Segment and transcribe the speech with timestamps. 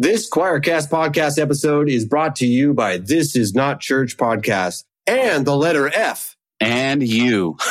[0.00, 5.44] This QuoirCast podcast episode is brought to you by This Is Not Church podcast and
[5.44, 6.36] the letter F.
[6.60, 7.56] And you.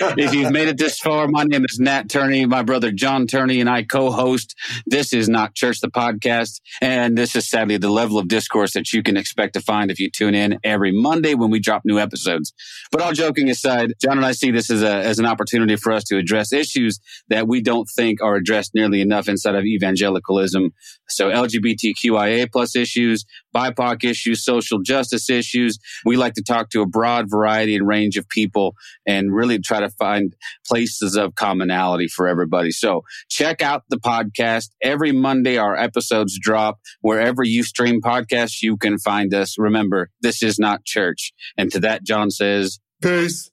[0.00, 2.46] if you've made it this far, my name is Nat Turney.
[2.46, 4.54] My brother Jon Turney and I co-host
[4.86, 6.60] This Is Not Church, the podcast.
[6.80, 9.98] And this is sadly the level of discourse that you can expect to find if
[9.98, 12.52] you tune in every Monday when we drop new episodes.
[12.90, 15.92] But all joking aside, Jon and I see this as, a, as an opportunity for
[15.92, 20.72] us to address issues that we don't think are addressed nearly enough inside of evangelicalism.
[21.08, 23.24] So LGBTQIA plus issues,
[23.54, 25.78] BIPOC issues, social justice issues.
[26.04, 28.74] We like to talk to a broad variety and range of people
[29.06, 30.34] and really try to find
[30.66, 32.70] places of commonality for everybody.
[32.70, 34.70] So check out the podcast.
[34.82, 36.78] Every Monday, our episodes drop.
[37.00, 39.58] Wherever you stream podcasts, you can find us.
[39.58, 41.32] Remember, this is not church.
[41.56, 43.50] And to that, Jon says, Peace.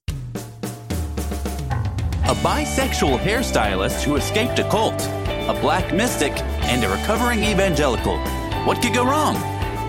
[2.26, 6.32] A bisexual hairstylist who escaped a cult, a black mystic,
[6.64, 8.18] and a recovering evangelical.
[8.66, 9.36] What could go wrong?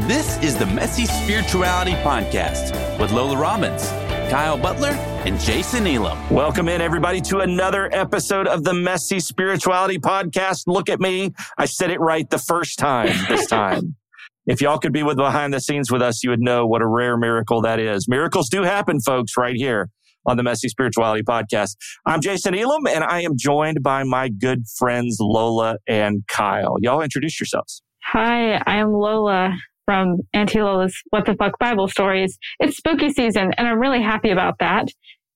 [0.08, 3.88] This is the Messy Spirituality Podcast with Lola Robbins,
[4.30, 4.90] Kyle Butler,
[5.26, 6.18] and Jason Elam.
[6.30, 10.64] Welcome in, everybody, to another episode of the Messy Spirituality Podcast.
[10.66, 11.32] Look at me.
[11.58, 13.96] I said it right the first time this time.
[14.46, 16.86] if y'all could be with behind the scenes with us, you would know what a
[16.86, 18.08] rare miracle that is.
[18.08, 19.90] Miracles do happen, folks, right here
[20.26, 21.76] on the Messy Spirituality Podcast.
[22.06, 26.76] I'm Jason Elam, and I am joined by my good friends Lola and Kyle.
[26.80, 27.82] Y'all introduce yourselves.
[28.04, 32.38] Hi, I am Lola from Auntie Lola's What the Fuck Bible Stories.
[32.60, 34.88] It's spooky season, and I'm really happy about that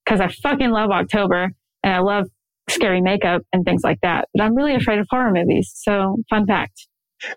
[0.05, 2.27] because I fucking love October and I love
[2.71, 4.29] scary makeup and things like that.
[4.35, 5.73] But I'm really afraid of horror movies.
[5.75, 6.87] So, fun fact.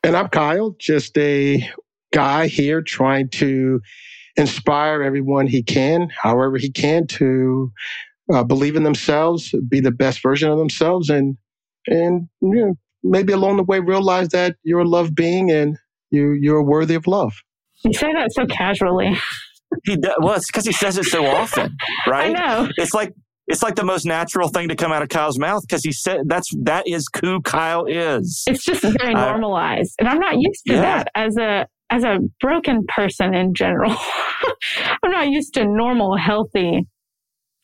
[0.04, 1.68] And I'm Kyle, just a
[2.14, 3.82] guy here trying to
[4.38, 7.72] inspire everyone he can, however he can, to
[8.34, 11.38] uh, believe in themselves, be the best version of themselves, and
[11.88, 15.78] and you know, maybe along the way realize that you're a love being and
[16.12, 17.34] you you're worthy of love.
[17.84, 19.18] You say that so casually.
[19.86, 21.76] He does, well, it's because he says it so often,
[22.08, 22.36] right?
[22.36, 22.70] I know.
[22.78, 23.14] It's like
[23.48, 26.22] it's like the most natural thing to come out of Kyle's mouth because he said
[26.28, 28.44] that's that is who Kyle is.
[28.48, 30.82] It's just very Uh, normalized, and I'm not used to Yeah.
[30.82, 33.96] that as a as a broken person in general.
[35.04, 36.86] I'm not used to normal, healthy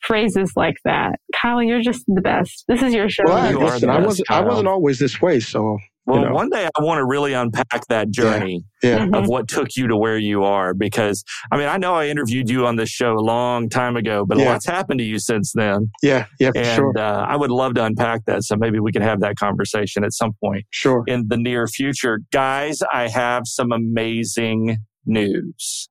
[0.00, 1.18] phrases like that.
[1.40, 2.64] Kyle, you're just the best.
[2.68, 3.24] This is your show.
[3.26, 6.26] Well, You are listen, the I wasn't I wasn't always this way, so Well, you
[6.28, 6.34] know.
[6.34, 9.06] one day I want to really unpack that journey yeah.
[9.06, 9.14] Mhm.
[9.22, 12.48] of what took you to where you are because I mean I know I interviewed
[12.48, 14.52] you on this show a long time ago, but a Yeah.
[14.52, 16.92] lot's happened to you since then, Yeah, yeah, for and sure.
[16.98, 18.42] uh, I would love to unpack that.
[18.44, 20.64] So maybe we can have that conversation at some point.
[20.70, 21.04] Sure.
[21.06, 22.20] in the near future.
[22.32, 25.88] Guys, I have some amazing news.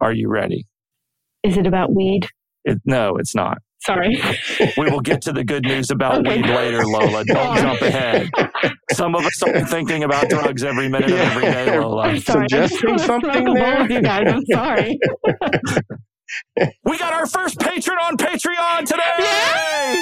[0.00, 0.66] Are you ready?
[1.44, 2.28] Is it about weed?
[2.64, 3.58] It, no, it's not.
[3.82, 4.20] Sorry.
[4.76, 6.36] We will get to the good news about Okay.
[6.42, 7.24] weed later, Lola.
[7.24, 8.28] Don't jump ahead.
[8.92, 12.02] Some of us are thinking about drugs every minute of every day, Lola.
[12.02, 12.46] I'm sorry.
[12.50, 13.82] Suggesting want to smoke something there?
[13.82, 14.24] with you guys.
[14.26, 14.98] I'm sorry.
[16.84, 19.96] We got our first patron on Patreon today.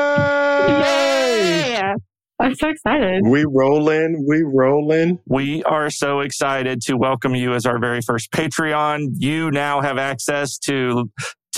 [0.00, 1.72] Yay!
[1.72, 1.94] Yeah.
[2.40, 3.22] I'm so excited.
[3.26, 5.18] We rolling, we rolling.
[5.26, 9.08] We are so excited to welcome you as our very first Patreon.
[9.18, 11.10] You now have access to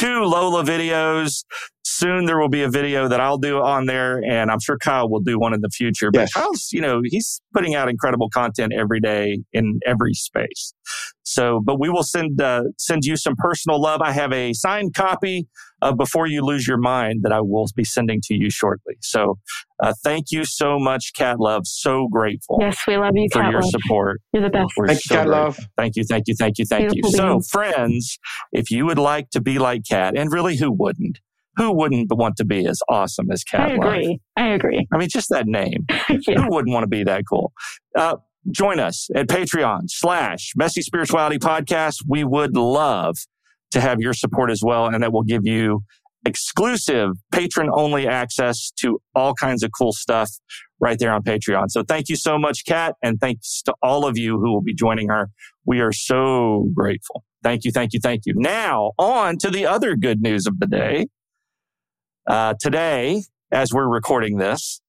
[0.03, 1.45] two Lola videos.
[1.85, 5.09] Soon there will be a video that I'll do on there, and I'm sure Kyle
[5.09, 6.11] will do one in the future.
[6.11, 6.33] But Yes.
[6.33, 10.75] Kyle's, you know, he's putting out incredible content every day in every space.
[11.23, 14.01] So, but we will send uh, send you some personal love.
[14.01, 15.47] I have a signed copy
[15.81, 18.95] of Before You Lose Your Mind that I will be sending to you shortly.
[19.01, 19.39] So,
[19.82, 21.66] uh, thank you so much, Cat Love.
[21.66, 23.70] So grateful Yes, we love you, for Cat your Love.
[23.70, 24.20] support.
[24.32, 24.72] You're the best.
[24.76, 25.43] We're Thank you, Cat grateful.
[25.44, 25.59] Love.
[25.76, 27.03] Thank you, thank you, thank you, thank you.
[27.03, 27.48] Beautiful So, beings.
[27.50, 28.19] friends,
[28.53, 31.19] if you would like to be like Cat, and really, who wouldn't?
[31.56, 33.84] Who wouldn't want to be as awesome as Cat I Love?
[33.94, 34.21] agree.
[34.37, 34.87] I agree.
[34.92, 35.84] I mean, just that name.
[36.09, 36.41] yeah.
[36.41, 37.53] Who wouldn't want to be that cool?
[37.98, 38.16] Uh,
[38.50, 41.97] join us at Patreon slash Messy Spirituality Podcast.
[42.09, 43.16] We would love
[43.72, 45.82] to have your support as well, and that will give you
[46.25, 50.31] exclusive patron only access to all kinds of cool stuff
[50.81, 51.66] right there on Patreon.
[51.69, 54.74] So thank you so much, Kat, and thanks to all of you who will be
[54.74, 55.30] joining her.
[55.65, 57.24] We are so grateful.
[57.42, 58.34] Thank you, thank you, thank you.
[58.36, 61.07] Now on to the other good news of the day.
[62.27, 64.80] Uh, today, as we're recording this,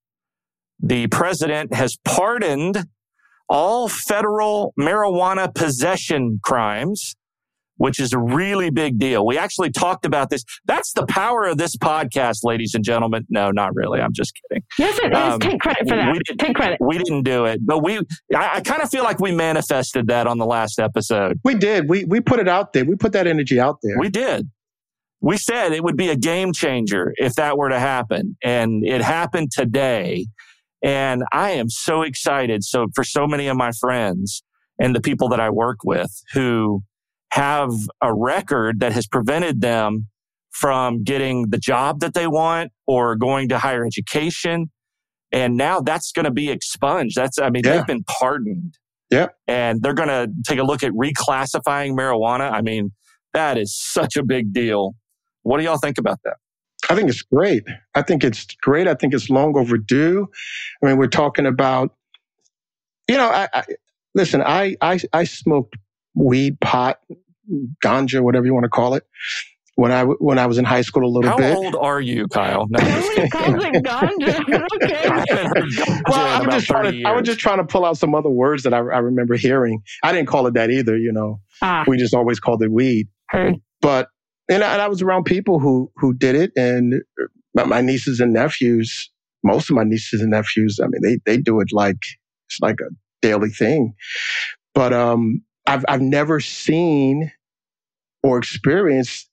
[0.79, 2.85] the president has pardoned
[3.49, 7.15] all federal marijuana possession crimes,
[7.77, 9.25] which is a really big deal.
[9.25, 10.43] We actually talked about this.
[10.65, 13.25] That's the power of this podcast, ladies and gentlemen.
[13.29, 13.99] No, not really.
[13.99, 14.63] I'm just kidding.
[14.77, 15.17] Yes, it is.
[15.17, 16.11] Um, Take credit for that.
[16.11, 16.77] we did- Take credit.
[16.81, 17.97] We didn't do it, but we,
[18.35, 21.39] I, I kind of feel like we manifested that on the last episode.
[21.43, 21.89] We did.
[21.89, 22.85] We we put it out there.
[22.85, 23.97] We put that energy out there.
[23.99, 24.49] We did.
[25.21, 28.35] We said it would be a game changer if that were to happen.
[28.43, 30.25] And it happened today.
[30.83, 32.63] And I am so excited.
[32.65, 34.43] So for so many of my friends
[34.79, 36.83] and the people that I work with who
[37.33, 40.07] have a record that has prevented them
[40.51, 44.69] from getting the job that they want or going to higher education.
[45.31, 47.15] And now that's going to be expunged.
[47.15, 47.77] That's, I mean, yeah.
[47.77, 48.77] they've been pardoned.
[49.09, 49.29] Yeah.
[49.47, 52.51] And they're going to take a look at reclassifying marijuana.
[52.51, 52.91] I mean,
[53.33, 54.93] that is such a big deal.
[55.41, 56.35] What do y'all think about that?
[56.87, 57.63] I think it's great.
[57.95, 58.87] I think it's great.
[58.87, 60.27] I think it's long overdue.
[60.83, 61.95] I mean, we're talking about,
[63.07, 63.63] you know, I, I
[64.13, 64.43] listen.
[64.43, 65.77] I, I I smoked
[66.15, 66.99] weed, pot,
[67.83, 69.05] ganja, whatever you want to call it,
[69.75, 71.53] when I when I was in high school a little How bit.
[71.53, 72.67] How old are you, Kyle?
[72.69, 74.67] No, calls it ganja.
[74.75, 76.01] okay.
[76.07, 76.95] well, I'm just trying to.
[76.95, 77.05] Years.
[77.07, 79.81] I was just trying to pull out some other words that I, I remember hearing.
[80.03, 80.97] I didn't call it that either.
[80.97, 81.83] You know, ah.
[81.87, 83.07] we just always called it weed.
[83.29, 83.55] Heard.
[83.81, 84.09] But
[84.49, 87.01] and I, and I was around people who who did it, and
[87.53, 89.09] my nieces and nephews.
[89.45, 90.79] Most of my nieces and nephews.
[90.81, 91.97] I mean, they they do it like
[92.47, 92.89] it's like a
[93.21, 93.93] daily thing.
[94.73, 97.31] But um, I've I've never seen
[98.21, 99.29] or experienced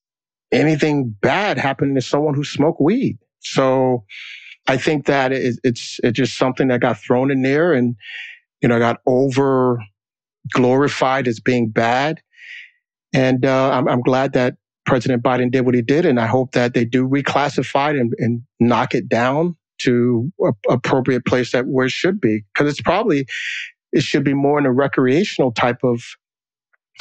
[0.53, 3.19] anything bad happening to someone who smoked weed.
[3.41, 4.05] So
[4.67, 7.97] I think that it, it's it's just something that got thrown in there and
[8.61, 9.83] you know got over
[10.53, 12.21] glorified as being bad.
[13.13, 14.57] And uh, I'm, I'm glad that
[14.87, 18.13] President Biden did what he did, and I hope that they do reclassify it and,
[18.19, 22.81] and knock it down to a, appropriate place that where it should be, because it's
[22.81, 23.27] probably
[23.93, 26.03] it should be more in a recreational type of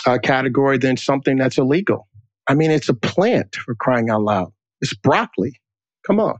[0.05, 2.07] uh, category than something that's illegal.
[2.47, 4.51] I mean, it's a plant for crying out loud.
[4.81, 5.59] It's broccoli.
[6.07, 6.35] Come on.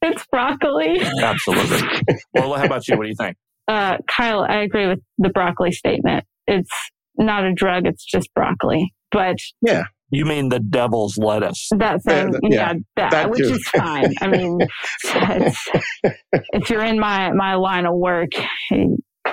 [0.00, 1.00] It's broccoli.
[1.20, 2.02] Absolutely.
[2.34, 2.96] well, how about you?
[2.96, 3.36] What do you think?
[3.68, 6.24] Uh, Kyle, I agree with the broccoli statement.
[6.48, 6.70] It's
[7.16, 7.86] not a drug.
[7.86, 8.92] It's just broccoli.
[9.12, 11.68] But yeah, you mean the devil's lettuce?
[11.76, 14.12] That's yeah, yeah, yeah that, that which is fine.
[14.20, 14.58] I mean,
[15.04, 18.30] if you're in my my line of work,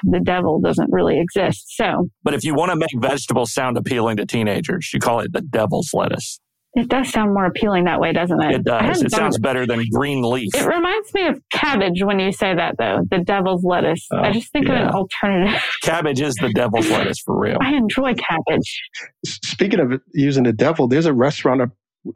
[0.03, 1.75] the devil doesn't really exist.
[1.75, 5.33] So, but if you want to make vegetables sound appealing to teenagers, you call it
[5.33, 6.39] the devil's lettuce.
[6.75, 8.55] It does sound more appealing that way, doesn't it?
[8.55, 9.01] It does.
[9.01, 10.53] It sounds better than green leaf.
[10.53, 12.99] It reminds me of cabbage when you say that, though.
[13.09, 14.05] The devil's lettuce.
[14.13, 14.83] Oh, I just think yeah.
[14.83, 15.63] of an alternative.
[15.81, 17.57] Cabbage is the devil's lettuce for real.
[17.59, 18.81] I enjoy cabbage.
[19.25, 21.69] Speaking of using the devil, there's a restaurant up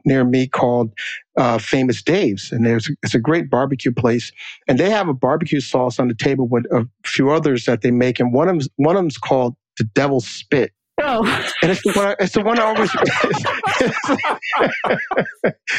[0.04, 0.92] near me called
[1.36, 4.32] uh, Famous Dave's, and there's it's a great barbecue place,
[4.68, 7.90] and they have a barbecue sauce on the table with a few others that they
[7.90, 10.72] make, and one of them's, one of them's called the Devil's Spit.
[11.02, 11.24] Oh.
[11.60, 12.06] And it's the one.
[12.06, 12.90] I, it's the one I always.
[12.94, 13.08] It's,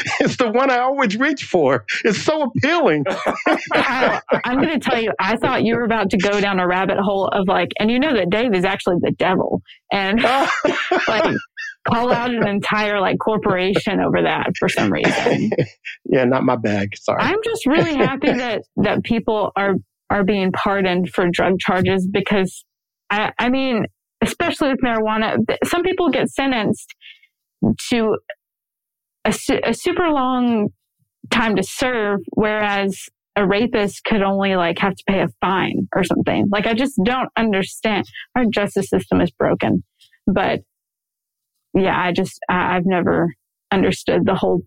[0.20, 1.86] it's, the one I always reach for.
[2.04, 3.04] It's so appealing.
[3.72, 5.12] I, I'm going to tell you.
[5.18, 7.98] I thought you were about to go down a rabbit hole of like, and you
[7.98, 10.22] know that Dave is actually the devil, and
[11.08, 11.36] like
[11.86, 15.50] call out an entire like corporation over that for some reason.
[16.04, 16.96] yeah, not my bag.
[16.96, 17.20] Sorry.
[17.20, 19.74] I'm just really happy that that people are
[20.10, 22.64] are being pardoned for drug charges because
[23.10, 23.84] I I mean,
[24.22, 26.94] especially with marijuana, some people get sentenced
[27.90, 28.16] to
[29.24, 29.34] a,
[29.64, 30.68] a super long
[31.30, 32.96] time to serve, whereas
[33.36, 36.46] a rapist could only like have to pay a fine or something.
[36.50, 38.06] Like I just don't understand.
[38.34, 39.82] Our justice system is broken.
[40.26, 40.60] But
[41.76, 43.32] yeah, I just, I, I've never
[43.70, 44.62] understood the whole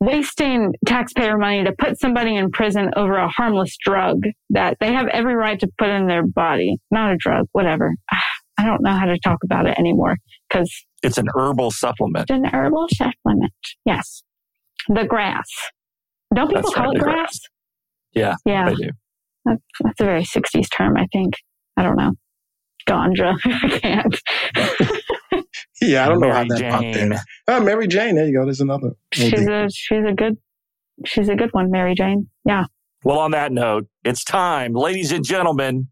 [0.00, 5.06] wasting taxpayer money to put somebody in prison over a harmless drug that they have
[5.08, 6.76] every right to put in their body.
[6.90, 7.94] Not a drug, whatever.
[8.12, 8.22] Ah,
[8.58, 10.16] I don't know how to talk about it anymore
[10.48, 10.70] because
[11.02, 12.30] it's an herbal supplement.
[12.30, 13.52] It's an herbal supplement.
[13.84, 14.22] Yes.
[14.88, 15.48] The grass.
[16.34, 17.14] Don't people that's call it grass?
[17.14, 17.40] grass?
[18.12, 18.34] Yeah.
[18.44, 18.68] Yeah.
[18.70, 18.90] They do.
[19.44, 21.34] That's, that's a very 60s term, I think.
[21.76, 22.12] I don't know.
[22.88, 23.36] Ganja.
[23.44, 24.20] I can't.
[25.82, 26.70] yeah, I don't Mary know how that Jane.
[26.70, 27.14] popped in.
[27.48, 28.14] Oh, Mary Jane.
[28.16, 28.44] There you go.
[28.44, 28.92] There's another.
[29.12, 30.36] She's a she's a good
[31.04, 32.28] she's a good one, Mary Jane.
[32.44, 32.64] Yeah.
[33.04, 35.88] Well, on that note, it's time, ladies and gentlemen,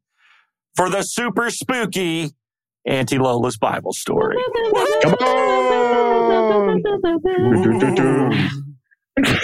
[0.76, 2.30] for the super spooky
[2.84, 4.36] Auntie Lola's Bible story.
[5.02, 6.82] Come on.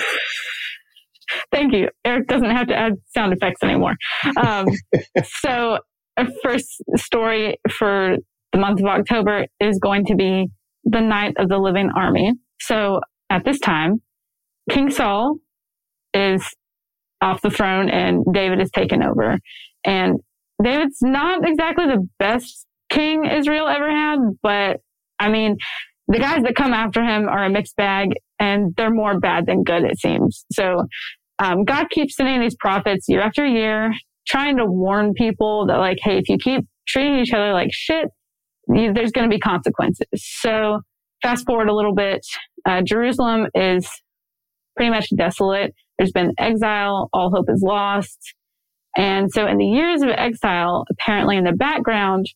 [1.52, 1.88] Thank you.
[2.04, 3.94] Eric doesn't have to add sound effects anymore.
[4.40, 4.66] Um,
[5.40, 5.78] so,
[6.16, 8.16] a first story for
[8.52, 10.48] the month of October is going to be
[10.84, 12.32] the Night of the Living Army.
[12.60, 13.00] So
[13.30, 14.00] at this time,
[14.70, 15.36] King Saul
[16.14, 16.44] is
[17.20, 19.38] off the throne and David is taken over.
[19.84, 20.20] And
[20.62, 24.78] David's not exactly the best king Israel ever had, but
[25.18, 25.56] I mean,
[26.08, 29.62] the guys that come after him are a mixed bag and they're more bad than
[29.62, 30.44] good, it seems.
[30.52, 30.86] So,
[31.40, 33.92] um, God keeps sending these prophets year after year,
[34.26, 38.08] trying to warn people that like, hey, if you keep treating each other like shit,
[38.68, 40.06] there's going to be consequences.
[40.14, 40.80] So
[41.22, 42.20] fast forward a little bit,
[42.66, 43.88] uh, Jerusalem is
[44.76, 45.74] pretty much desolate.
[45.98, 47.08] There's been exile.
[47.12, 48.34] All hope is lost.
[48.96, 52.26] And so in the years of exile, apparently in the background,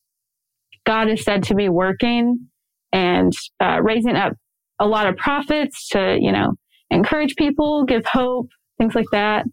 [0.85, 2.49] God is said to be working
[2.93, 4.33] and uh, raising up
[4.81, 6.53] a lot of prophets to, you know,
[6.91, 8.49] encourage people, give hope,
[8.79, 9.45] things like that.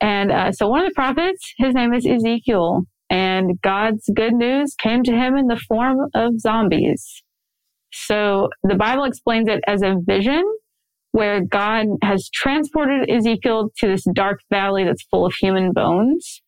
[0.00, 4.74] And uh, so one of the prophets, his name is Ezekiel, and God's good news
[4.74, 7.22] came to him in the form of zombies.
[7.92, 10.42] So the Bible explains it as a vision
[11.10, 16.40] where God has transported Ezekiel to this dark valley that's full of human bones.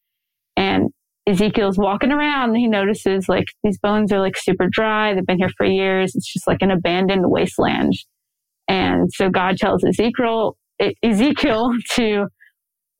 [0.56, 0.88] And
[1.26, 5.12] Ezekiel's walking around and he notices like these bones are like super dry.
[5.12, 6.14] They've been here for years.
[6.14, 7.92] It's just like an abandoned wasteland.
[8.68, 10.56] And so God tells Ezekiel,
[11.02, 12.28] Ezekiel to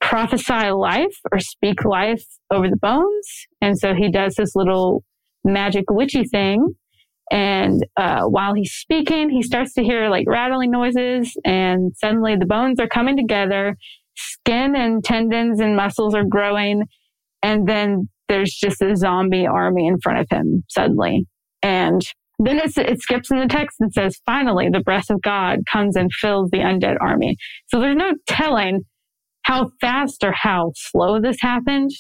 [0.05, 3.47] prophesy life or speak life over the bones.
[3.63, 5.03] And so he does this little
[5.45, 6.75] magic witchy thing.
[7.33, 12.45] And uh, while he's speaking, he starts to hear like rattling noises, and suddenly the
[12.45, 13.77] bones are coming together.
[14.15, 16.83] Skin and tendons and muscles are growing.
[17.43, 21.27] And then there's just a zombie army in front of him suddenly.
[21.63, 22.03] And
[22.39, 26.13] then it skips in the text and says, finally, the breath of God comes and
[26.13, 27.37] fills the undead army.
[27.69, 28.85] So there's no telling
[29.45, 31.91] how fast or how slow this happened.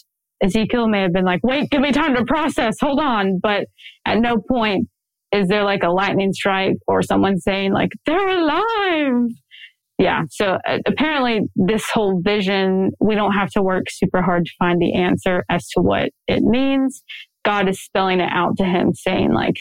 [0.43, 2.77] Ezekiel may have been like, wait, give me time to process.
[2.81, 3.39] Hold on.
[3.41, 3.67] But
[4.05, 4.89] at no point
[5.33, 9.29] is there like a lightning strike or someone saying like, they're alive.
[9.99, 10.23] Yeah.
[10.31, 14.81] So uh, apparently this whole vision, we don't have to work super hard to find
[14.81, 17.03] the answer as to what it means.
[17.45, 19.57] God is spelling it out to him saying like,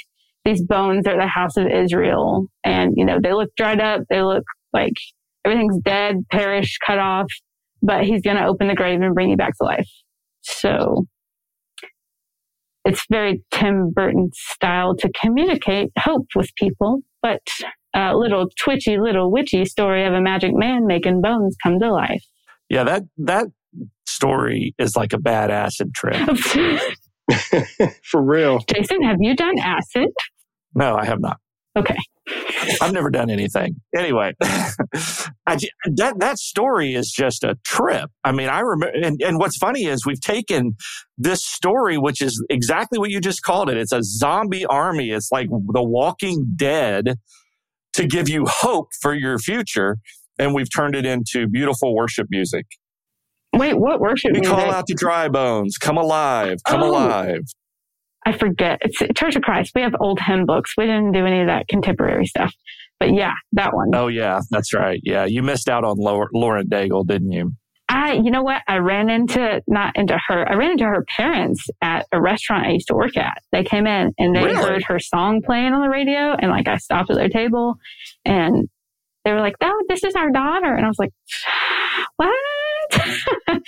[0.46, 2.48] these bones are the house of Israel.
[2.64, 4.02] And, you know, they look dried up.
[4.10, 4.94] They look like
[5.46, 7.28] everything's dead, perished, cut off,
[7.84, 9.90] but he's going to open the grave and bring you back to life.
[10.42, 11.06] So
[12.86, 17.42] it's very Tim Burton style to communicate hope with people, but
[17.94, 22.24] a little twitchy, little witchy story of a magic man making bones come to life.
[22.70, 23.48] Yeah, that, that
[24.08, 26.16] story is like a bad acid trip.
[28.04, 28.60] For real.
[28.74, 30.10] Jason, have you done acid?
[30.76, 31.38] No, I have not.
[31.78, 31.96] Okay.
[32.82, 33.82] I've never done anything.
[33.96, 35.58] Anyway, I,
[35.96, 38.10] that that story is just a trip.
[38.24, 40.76] I mean, I remember, and, and what's funny is we've taken
[41.18, 43.78] this story, which is exactly what you just called it.
[43.78, 45.12] It's a zombie army.
[45.12, 47.16] It's like The Walking Dead
[47.94, 49.98] to give you hope for your future,
[50.40, 52.66] and we've turned it into beautiful worship music.
[53.54, 54.32] Wait, what worship?
[54.34, 54.56] We music?
[54.56, 56.90] call out to dry bones, come alive, come oh.
[56.90, 57.42] alive.
[58.26, 58.80] I forget.
[58.82, 59.72] It's Church of Christ.
[59.76, 60.74] We have old hymn books.
[60.78, 62.54] We didn't do any of that contemporary stuff.
[63.00, 63.90] But yeah, that one.
[63.94, 65.00] Oh yeah, that's right.
[65.04, 67.54] Yeah, you missed out on Lauren Daigle, didn't you?
[67.90, 68.62] I, you know what?
[68.68, 72.72] I ran into, not into her, I ran into her parents at a restaurant I
[72.72, 73.38] used to work at.
[73.52, 74.56] They came in and they really?
[74.56, 76.34] heard her song playing on the radio.
[76.34, 77.76] And like I stopped at their table
[78.26, 78.68] and
[79.26, 80.74] they were like, oh, this is our daughter.
[80.74, 81.12] And I was like,
[82.16, 82.34] what?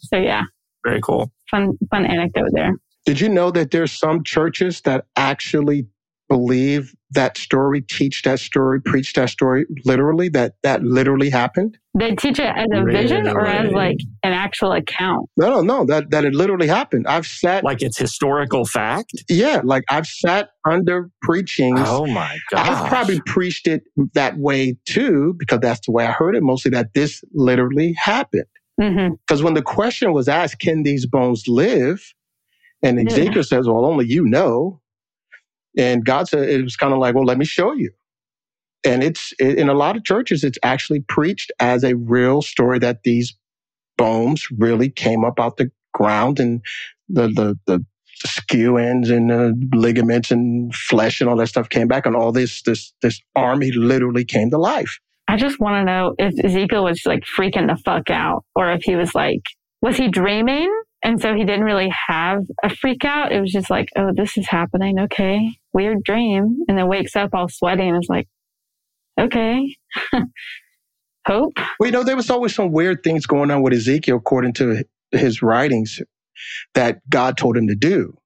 [0.00, 0.42] so yeah.
[0.84, 1.30] Very cool.
[1.50, 2.72] Fun, fun anecdote there.
[3.08, 5.86] Did you know that there's some churches that actually
[6.28, 11.78] believe that story, teach that story, preach that story literally, that that literally happened?
[11.98, 13.00] They teach it as a really?
[13.00, 15.26] vision or as like an actual account?
[15.38, 17.06] No, no, no, that, that it literally happened.
[17.06, 17.64] I've sat.
[17.64, 19.10] Like it's historical fact?
[19.30, 21.80] Yeah, like I've sat under preachings.
[21.82, 22.68] Oh my God.
[22.68, 26.72] I've probably preached it that way too, because that's the way I heard it mostly,
[26.72, 28.44] that this literally happened.
[28.76, 29.44] Because mm-hmm.
[29.44, 32.12] when the question was asked, can these bones live?
[32.82, 33.42] And Ezekiel yeah.
[33.42, 34.80] says, well, only you know.
[35.76, 37.90] And God said, it was kind of like, well, let me show you.
[38.84, 43.02] And it's in a lot of churches, it's actually preached as a real story that
[43.02, 43.36] these
[43.96, 46.62] bones really came up out the ground and
[47.08, 47.84] the, the, the
[48.24, 52.30] skew ends and the ligaments and flesh and all that stuff came back and all
[52.30, 54.98] this, this, this army literally came to life.
[55.26, 58.82] I just want to know if Ezekiel was like freaking the fuck out or if
[58.82, 59.42] he was like,
[59.82, 63.32] was he dreaming and so he didn't really have a freak out.
[63.32, 64.98] It was just like, oh, this is happening.
[64.98, 65.58] Okay.
[65.72, 66.58] Weird dream.
[66.68, 68.28] And then wakes up all sweaty and is like,
[69.18, 69.76] okay.
[71.26, 71.52] Hope.
[71.78, 74.84] Well, you know, there was always some weird things going on with Ezekiel, according to
[75.12, 76.00] his writings,
[76.74, 78.16] that God told him to do.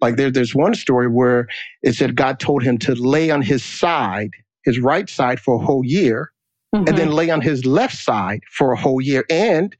[0.00, 1.48] Like there, there's one story where
[1.82, 4.30] it said God told him to lay on his side,
[4.64, 6.30] his right side for a whole year,
[6.74, 6.86] mm-hmm.
[6.86, 9.24] and then lay on his left side for a whole year.
[9.30, 9.74] And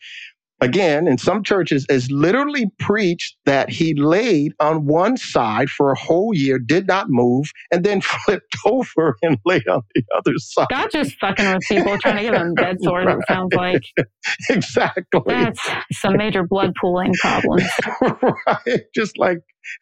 [0.65, 5.99] again, in some churches, is literally preached that he laid on one side for a
[5.99, 10.67] whole year, did not move, and then flipped over and lay on the other side.
[10.71, 13.19] God just fucking with people trying to give them dead sores, right.
[13.19, 13.85] it sounds like.
[14.49, 15.21] Exactly.
[15.27, 15.61] That's
[15.93, 17.65] some major blood pooling problems.
[18.01, 18.83] right.
[18.95, 19.39] Just like,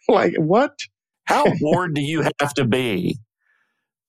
[0.09, 0.73] like what?
[1.25, 3.19] How bored do you have to be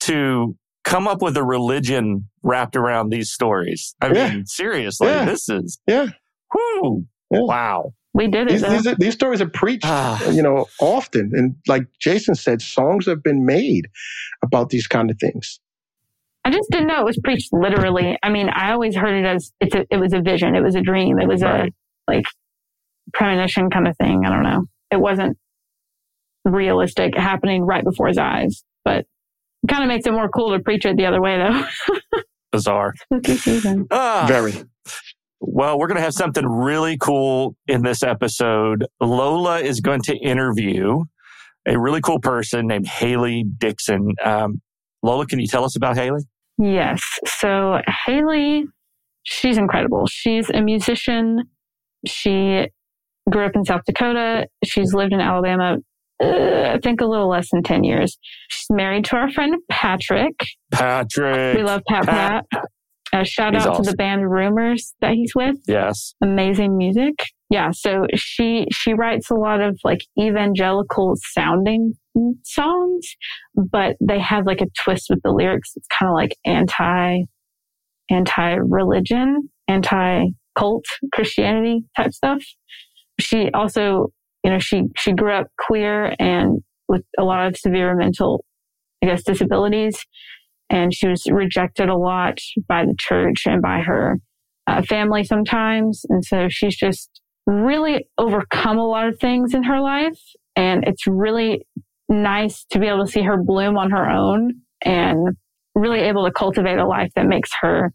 [0.01, 3.96] to come up with a religion wrapped around these stories?
[4.01, 4.34] I yeah.
[4.34, 5.25] mean, seriously, yeah.
[5.25, 6.08] this is yeah.
[6.53, 7.05] Whoo!
[7.31, 7.39] Yeah.
[7.41, 7.93] Wow.
[8.13, 8.51] We did it.
[8.51, 10.29] These, these, are- these stories are preached, Ah.
[10.29, 11.31] you know, often.
[11.33, 13.88] And like Jason said, songs have been made
[14.43, 15.60] about these kind of things.
[16.45, 18.17] I just didn't know it was preached literally.
[18.22, 20.75] I mean, I always heard it as it's a, it was a vision, it was
[20.75, 21.69] a dream, it was Right.
[21.69, 22.25] a like
[23.13, 24.24] premonition kind of thing.
[24.25, 24.65] I don't know.
[24.91, 25.38] It wasn't
[26.45, 29.00] realistic happening right before his eyes, but
[29.63, 31.63] it kind of makes it more cool to preach it the other way though.
[32.51, 32.93] Bizarre.
[33.05, 33.88] Spooky season.
[33.89, 34.25] Ah.
[34.27, 34.53] Very.
[35.45, 38.85] Well, we're going to have something really cool in this episode.
[39.01, 41.03] Lola is going to interview
[41.67, 44.13] a really cool person named Hailey Dixon.
[44.23, 44.62] Um,
[45.01, 46.21] Lola, can you tell us about Hailey?
[46.57, 47.01] Yes.
[47.25, 48.63] So Hailey,
[49.23, 50.07] she's incredible.
[50.07, 51.43] She's a musician.
[52.07, 52.67] She
[53.29, 54.47] grew up in South Dakota.
[54.63, 55.77] She's lived in Alabama,
[56.23, 58.17] uh, I think a little less than 10 years.
[58.50, 60.39] She's married to our friend Patrick.
[60.71, 61.57] Patrick.
[61.57, 62.45] We love Pat Pat.
[62.51, 62.63] Pat.
[63.13, 65.58] Uh, shout He's out to the band Rumors that he's with.
[65.67, 66.15] Yes.
[66.22, 67.13] Amazing music.
[67.51, 67.70] Yeah.
[67.72, 71.93] So she, she writes a lot of like evangelical sounding
[72.43, 73.08] songs,
[73.55, 75.74] but they have like a twist with the lyrics.
[75.75, 77.20] It's kind of like anti,
[78.10, 80.25] anti religion, anti
[80.58, 82.43] cult Christianity type stuff.
[83.20, 84.08] She also,
[84.43, 88.43] you know, she, she grew up queer and with a lot of severe mental,
[89.03, 90.03] I guess, disabilities.
[90.70, 94.20] And she was rejected a lot by the church and by her
[94.67, 96.01] uh, family sometimes.
[96.10, 100.20] And so she's just really overcome a lot of things in her life.
[100.55, 101.65] And it's really
[102.10, 104.53] nice to be able to see her bloom on her own
[104.84, 105.36] and
[105.75, 107.91] really able to cultivate a life that makes her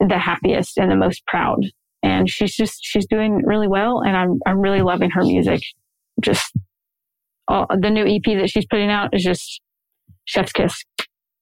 [0.00, 1.60] the happiest and the most proud.
[2.02, 4.00] And she's just, she's doing really well.
[4.04, 5.60] And I'm, I'm really loving her music.
[6.20, 6.52] Just
[7.48, 9.60] all, the new EP that she's putting out is just
[10.24, 10.84] chef's kiss.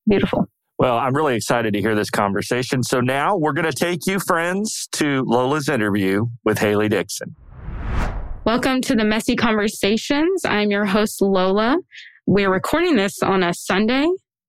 [0.06, 0.46] Beautiful.
[0.78, 2.82] Well, I'm really excited to hear this conversation.
[2.82, 7.36] So now we're going to take you, friends, to Lola's interview with Hailey Dixon.
[8.46, 10.42] Welcome to the Messy Conversations.
[10.46, 11.76] I'm your host, Lola.
[12.26, 14.08] We're recording this on a Sunday,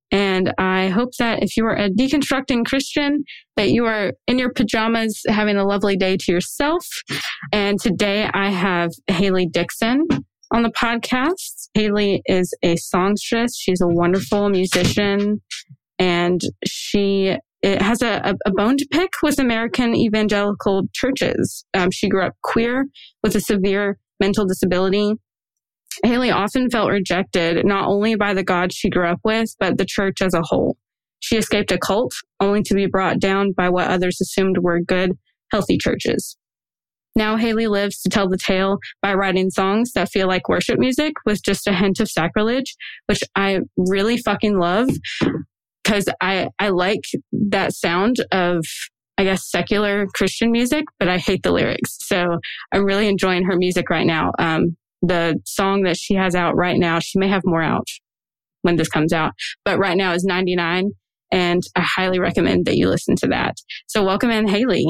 [0.10, 3.26] and I hope that if you are a deconstructing Christian,
[3.58, 6.88] that you are in your pajamas having a lovely day to yourself.
[7.52, 10.08] And today I have Hailey Dixon
[10.52, 11.70] on the podcast.
[11.74, 13.58] Hailey is a songstress.
[13.58, 15.42] She's a wonderful musician,
[15.98, 21.66] and she has a, a, a bone to pick with American evangelical churches.
[21.74, 22.88] Um, she grew up queer
[23.24, 25.14] with a severe mental disability.
[26.04, 29.86] Haley often felt rejected, not only by the God she grew up with, but the
[29.86, 30.78] church as a whole.
[31.20, 35.12] She escaped a cult only to be brought down by what others assumed were good,
[35.52, 36.38] healthy churches.
[37.15, 41.13] Now Hailey lives to tell the tale by writing songs that feel like worship music
[41.26, 42.76] with just a hint of sacrilege,
[43.08, 44.89] which I really fucking love
[45.84, 48.63] because I, I like that sound of,
[49.17, 51.97] I guess, secular Christian music, but I hate the lyrics.
[52.02, 52.38] So
[52.71, 54.32] I'm really enjoying her music right now.
[54.39, 57.88] Um, the song that she has out right now, she may have more out
[58.62, 59.34] when this comes out,
[59.65, 60.91] but right now is 99.
[61.32, 63.56] And I highly recommend that you listen to that.
[63.88, 64.86] So welcome in, Hailey.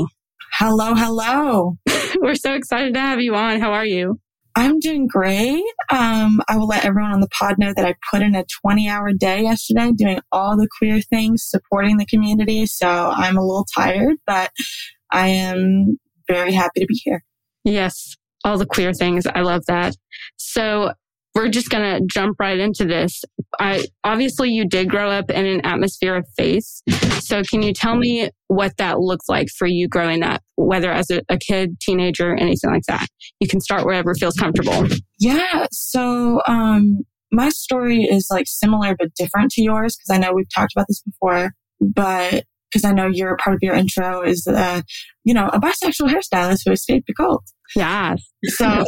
[0.53, 1.77] Hello, hello.
[2.23, 3.59] We're so excited to have you on.
[3.59, 4.19] How are you?
[4.55, 5.63] I'm doing great.
[5.89, 8.87] Um, I will let everyone on the pod know that I put in a 20
[8.87, 12.67] hour day yesterday doing all the queer things, supporting the community.
[12.67, 14.51] So I'm a little tired, but
[15.11, 17.23] I am very happy to be here.
[17.63, 19.25] Yes, all the queer things.
[19.25, 19.95] I love that.
[20.37, 20.93] So
[21.33, 23.21] we're just going to jump right into this.
[23.59, 26.81] I obviously you did grow up in an atmosphere of faith.
[27.19, 31.09] So can you tell me what that looked like for you growing up, whether as
[31.09, 33.07] a, a kid, teenager, anything like that?
[33.39, 34.87] You can start wherever feels comfortable.
[35.19, 35.67] Yeah.
[35.71, 36.99] So, um,
[37.31, 40.87] my story is like similar but different to yours because I know we've talked about
[40.89, 44.81] this before, but because I know your part of your intro is, uh,
[45.23, 47.43] you know, a bisexual hairstylist who escaped the cult.
[47.75, 48.15] Yeah.
[48.45, 48.65] So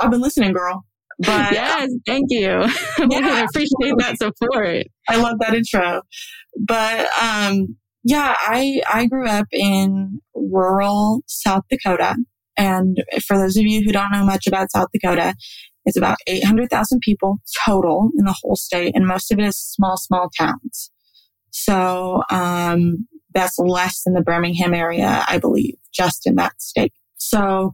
[0.00, 0.84] I've been listening, girl.
[1.26, 2.48] But yes, thank you.
[2.98, 3.44] Yeah.
[3.44, 4.86] appreciate that support.
[5.08, 6.02] I love that intro.
[6.66, 12.16] But um yeah, I I grew up in rural South Dakota.
[12.56, 15.34] And for those of you who don't know much about South Dakota,
[15.86, 19.96] it's about 800,000 people total in the whole state and most of it is small
[19.96, 20.90] small towns.
[21.50, 26.92] So um that's less than the Birmingham area, I believe, just in that state.
[27.16, 27.72] So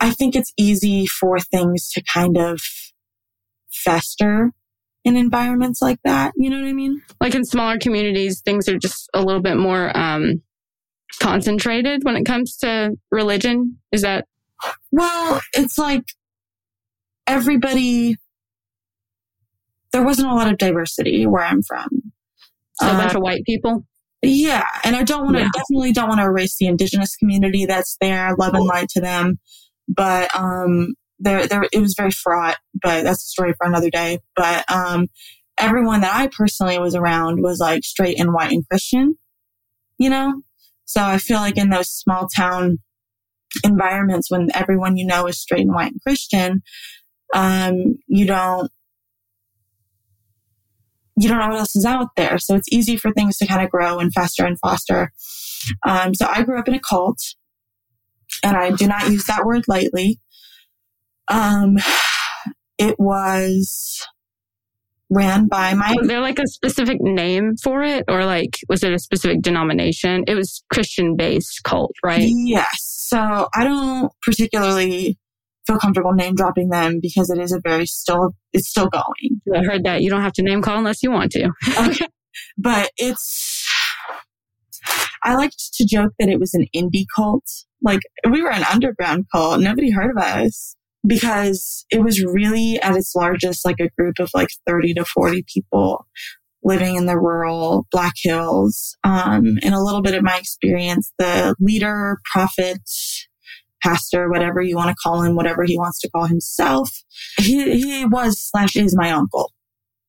[0.00, 2.60] I think it's easy for things to kind of
[3.70, 4.52] fester
[5.04, 6.32] in environments like that.
[6.36, 7.02] You know what I mean?
[7.20, 10.42] Like in smaller communities, things are just a little bit more um,
[11.20, 13.78] concentrated when it comes to religion.
[13.92, 14.26] Is that
[14.92, 16.04] Well, it's like
[17.26, 18.16] everybody,
[19.92, 21.88] there wasn't a lot of diversity where I'm from.
[22.74, 23.84] so a bunch Uh, of white people?
[24.22, 24.64] Yeah.
[24.84, 25.48] And I don't want to, Yeah.
[25.54, 28.34] definitely don't want to erase the indigenous community that's there.
[28.38, 29.38] Love and light to them.
[29.88, 32.56] But um, there, there, it was very fraught.
[32.80, 34.18] But that's a story for another day.
[34.36, 35.08] But um,
[35.58, 39.16] everyone that I personally was around was like straight and white and Christian,
[39.98, 40.42] you know.
[40.84, 42.78] So I feel like in those small town
[43.64, 46.62] environments, when everyone you know is straight and white and Christian,
[47.34, 48.70] um, you don't
[51.20, 52.38] you don't know what else is out there.
[52.38, 55.12] So it's easy for things to kind of grow and faster and foster.
[55.86, 57.18] Um, so I grew up in a cult,
[58.42, 60.20] and I do not use that word lightly.
[61.28, 61.76] Um,
[62.78, 64.06] it was
[65.10, 65.94] ran by my.
[65.98, 70.24] Was there like a specific name for it, or like was it a specific denomination?
[70.26, 72.30] It was Christian based cult, right?
[72.30, 72.68] Yes.
[72.80, 75.18] So I don't particularly
[75.66, 79.40] feel comfortable name dropping them because it is a very still it's still going.
[79.54, 81.50] I heard that you don't have to name call unless you want to.
[81.78, 82.06] okay.
[82.56, 83.66] But it's
[85.22, 87.44] I liked to joke that it was an indie cult.
[87.82, 89.60] Like we were an underground cult.
[89.60, 94.30] Nobody heard of us because it was really at its largest like a group of
[94.34, 96.06] like 30 to 40 people
[96.62, 98.96] living in the rural Black Hills.
[99.04, 102.80] Um, and a little bit of my experience, the leader, prophet,
[103.82, 106.90] pastor, whatever you want to call him, whatever he wants to call himself.
[107.38, 109.52] He, he was slash is my uncle.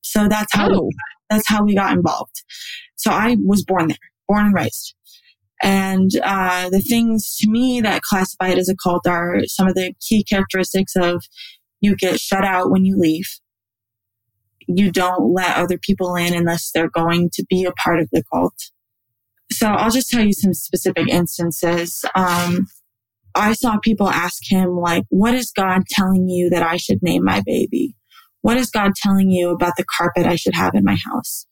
[0.02, 0.86] So that's how, oh.
[0.86, 0.96] we,
[1.30, 2.44] that's how we got involved.
[2.96, 4.96] So I was born there, born and raised.
[5.62, 9.76] And uh, the things to me that classify it as a cult are some of
[9.76, 11.24] the key characteristics of
[11.82, 13.28] you get shut out when you leave.
[14.68, 18.24] You don't let other people in unless they're going to be a part of the
[18.32, 18.54] cult.
[19.52, 22.06] So I'll just tell you some specific instances.
[22.16, 22.68] Um,
[23.36, 27.24] I saw people ask him, like, what is God telling you that I should name
[27.24, 27.96] my baby?
[28.42, 31.46] What is God telling you about the carpet I should have in my house?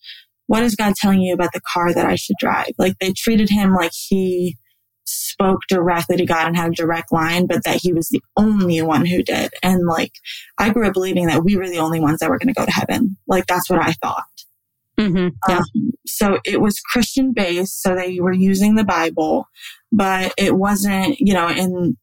[0.47, 2.71] What is God telling you about the car that I should drive?
[2.77, 4.57] Like they treated him like he
[5.05, 8.81] spoke directly to God and had a direct line, but that he was the only
[8.81, 9.51] one who did.
[9.63, 10.13] And like,
[10.57, 12.65] I grew up believing that we were the only ones that were going to go
[12.65, 13.17] to heaven.
[13.27, 14.25] Like that's what I thought.
[14.99, 15.29] Mm-hmm.
[15.47, 15.57] Yeah.
[15.59, 17.81] Um, so it was Christian based.
[17.81, 19.47] So they were using the Bible,
[19.91, 21.95] but it wasn't, you know, and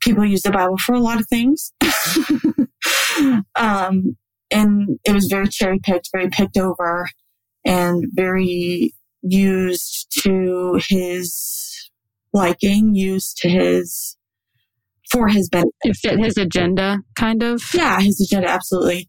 [0.00, 1.72] people use the Bible for a lot of things.
[3.56, 4.16] um,
[4.50, 7.06] and it was very cherry picked, very picked over
[7.64, 11.90] and very used to his
[12.32, 14.16] liking, used to his,
[15.10, 15.72] for his benefit.
[15.82, 17.62] It fit his agenda, kind of.
[17.72, 19.08] Yeah, his agenda, absolutely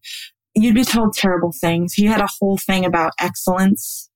[0.55, 1.93] you'd be told terrible things.
[1.93, 4.09] He had a whole thing about excellence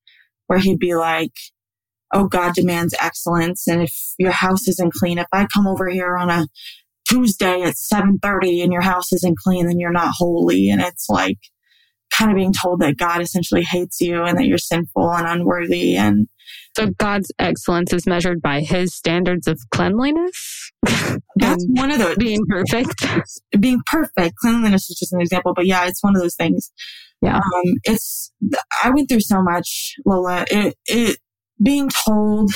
[0.47, 1.34] where he'd be like,
[2.12, 3.67] Oh, God demands excellence.
[3.67, 6.47] And if your house isn't clean, if I come over here on a
[7.10, 10.69] Tuesday at 730 and your house isn't clean, then you're not holy.
[10.69, 11.38] And it's like
[12.12, 15.95] kind of being told that God essentially hates you and that you're sinful and unworthy.
[15.95, 16.28] And
[16.76, 20.72] so God's excellence is measured by his standards of cleanliness.
[21.36, 22.17] That's one of those.
[22.17, 23.06] Being perfect.
[23.60, 24.36] Being perfect.
[24.38, 26.72] Cleanliness is just an example, but yeah, it's one of those things.
[27.22, 27.38] Yeah.
[27.38, 28.32] Um, it's,
[28.84, 30.45] I went through so much, Lola.
[30.50, 31.17] It, it,
[31.62, 32.52] being told,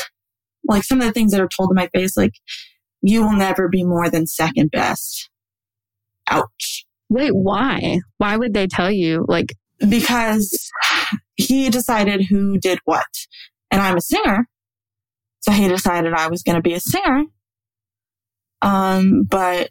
[0.65, 2.31] like some of the things that are told in my face, like,
[3.03, 5.29] you will never be more than second best.
[6.29, 6.85] Ouch.
[7.09, 7.99] Wait, why?
[8.17, 9.25] Why would they tell you?
[9.27, 9.53] Like,
[9.87, 10.71] because
[11.35, 13.05] he decided who did what
[13.69, 14.47] and I'm a singer.
[15.41, 17.23] So he decided I was going to be a singer.
[18.61, 19.69] Um, but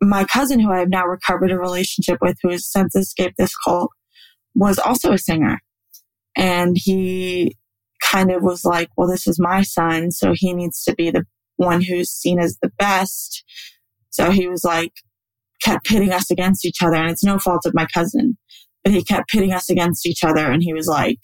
[0.00, 3.54] my cousin, who I have now recovered a relationship with, who has since escaped this
[3.64, 3.90] cult,
[4.56, 5.60] was also a singer.
[6.36, 7.56] And he
[8.02, 10.10] kind of was like, well, this is my son.
[10.10, 11.24] So he needs to be the
[11.56, 13.44] one who's seen as the best.
[14.10, 14.92] So he was like,
[15.62, 16.96] kept pitting us against each other.
[16.96, 18.36] And it's no fault of my cousin,
[18.84, 20.50] but he kept pitting us against each other.
[20.50, 21.18] And he was like,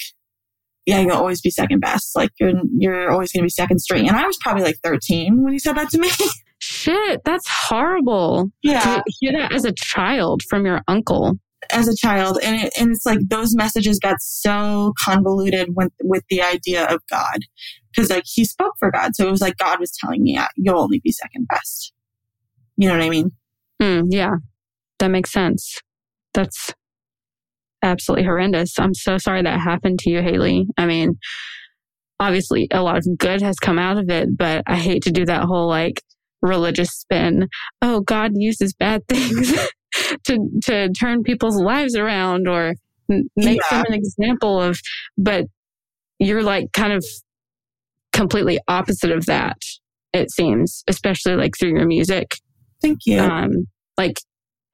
[0.86, 2.16] yeah, you'll always be second best.
[2.16, 4.08] Like you're you're always going to be second string.
[4.08, 6.08] And I was probably like 13 when he said that to me.
[6.60, 8.50] Shit, that's horrible.
[8.62, 11.38] Yeah, to hear that as a child from your uncle.
[11.70, 16.22] As a child, and it, and it's like those messages got so convoluted with with
[16.30, 17.40] the idea of God,
[17.90, 20.78] because like he spoke for God, so it was like God was telling me, "You'll
[20.78, 21.92] only be second best."
[22.76, 23.32] You know what I mean?
[23.82, 24.36] Mm, yeah,
[24.98, 25.80] that makes sense.
[26.34, 26.72] That's
[27.82, 28.78] absolutely horrendous.
[28.78, 30.66] I'm so sorry that happened to you, Hailey.
[30.76, 31.18] I mean,
[32.20, 35.24] obviously a lot of good has come out of it, but I hate to do
[35.26, 36.02] that whole like
[36.42, 37.48] religious spin.
[37.82, 39.52] Oh, God uses bad things
[40.24, 42.74] to to turn people's lives around or
[43.08, 43.82] make yeah.
[43.82, 44.78] them an example of
[45.16, 45.46] but
[46.18, 47.04] you're like kind of
[48.18, 49.56] completely opposite of that
[50.12, 52.36] it seems especially like through your music
[52.82, 53.50] thank you um
[53.96, 54.20] like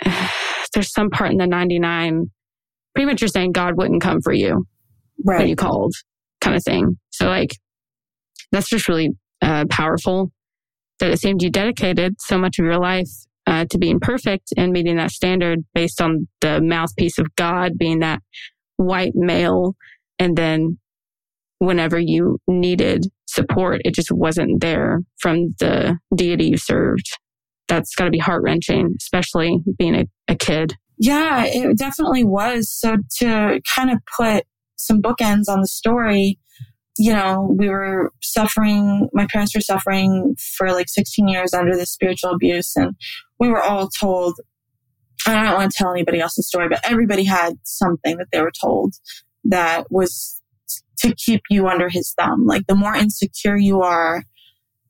[0.75, 2.31] there's some part in the 99
[2.95, 4.67] pretty much you're saying God wouldn't come for you
[5.25, 5.41] right.
[5.41, 5.95] when you called,
[6.41, 6.99] kind of thing.
[7.11, 7.57] So like
[8.53, 9.11] that's just really
[9.43, 10.31] uh, powerful.
[11.01, 13.11] that it seemed you dedicated so much of your life
[13.47, 17.99] uh, to being perfect and meeting that standard based on the mouthpiece of God being
[17.99, 18.21] that
[18.77, 19.75] white male.
[20.19, 20.79] And then
[21.67, 27.07] whenever you needed support, it just wasn't there from the deity you served.
[27.69, 30.75] That's got to be heart wrenching, especially being a, a kid.
[30.99, 32.71] Yeah, it definitely was.
[32.71, 34.45] So to kind of put
[34.77, 36.39] some bookends on the story,
[36.99, 41.91] you know, we were suffering, my parents were suffering for like 16 years under this
[41.91, 42.77] spiritual abuse.
[42.77, 42.95] And
[43.41, 44.39] we were all told,
[45.27, 48.53] I don't want to tell anybody else's story, but everybody had something that they were
[48.61, 48.95] told
[49.45, 50.41] that was
[51.05, 52.47] to keep you under his thumb.
[52.47, 54.25] Like the more insecure you are,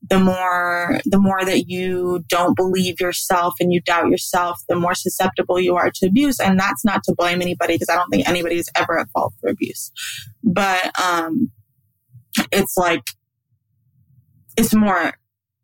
[0.09, 4.95] the more the more that you don't believe yourself and you doubt yourself, the more
[4.95, 6.39] susceptible you are to abuse.
[6.39, 9.33] And that's not to blame anybody because I don't think anybody is ever at fault
[9.41, 9.91] for abuse.
[10.43, 11.51] But um
[12.53, 13.03] it's like
[14.57, 15.15] it's more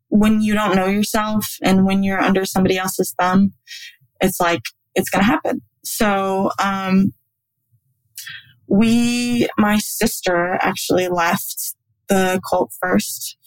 [0.09, 3.53] when you don't know yourself and when you're under somebody else's thumb,
[4.19, 4.61] it's like
[4.95, 5.61] it's gonna happen.
[5.83, 7.13] So um
[8.71, 11.75] we my sister actually left
[12.07, 13.37] the cult first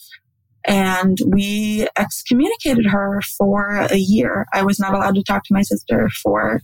[0.66, 4.46] and we excommunicated her for a year.
[4.52, 6.60] I was not allowed to talk to my sister for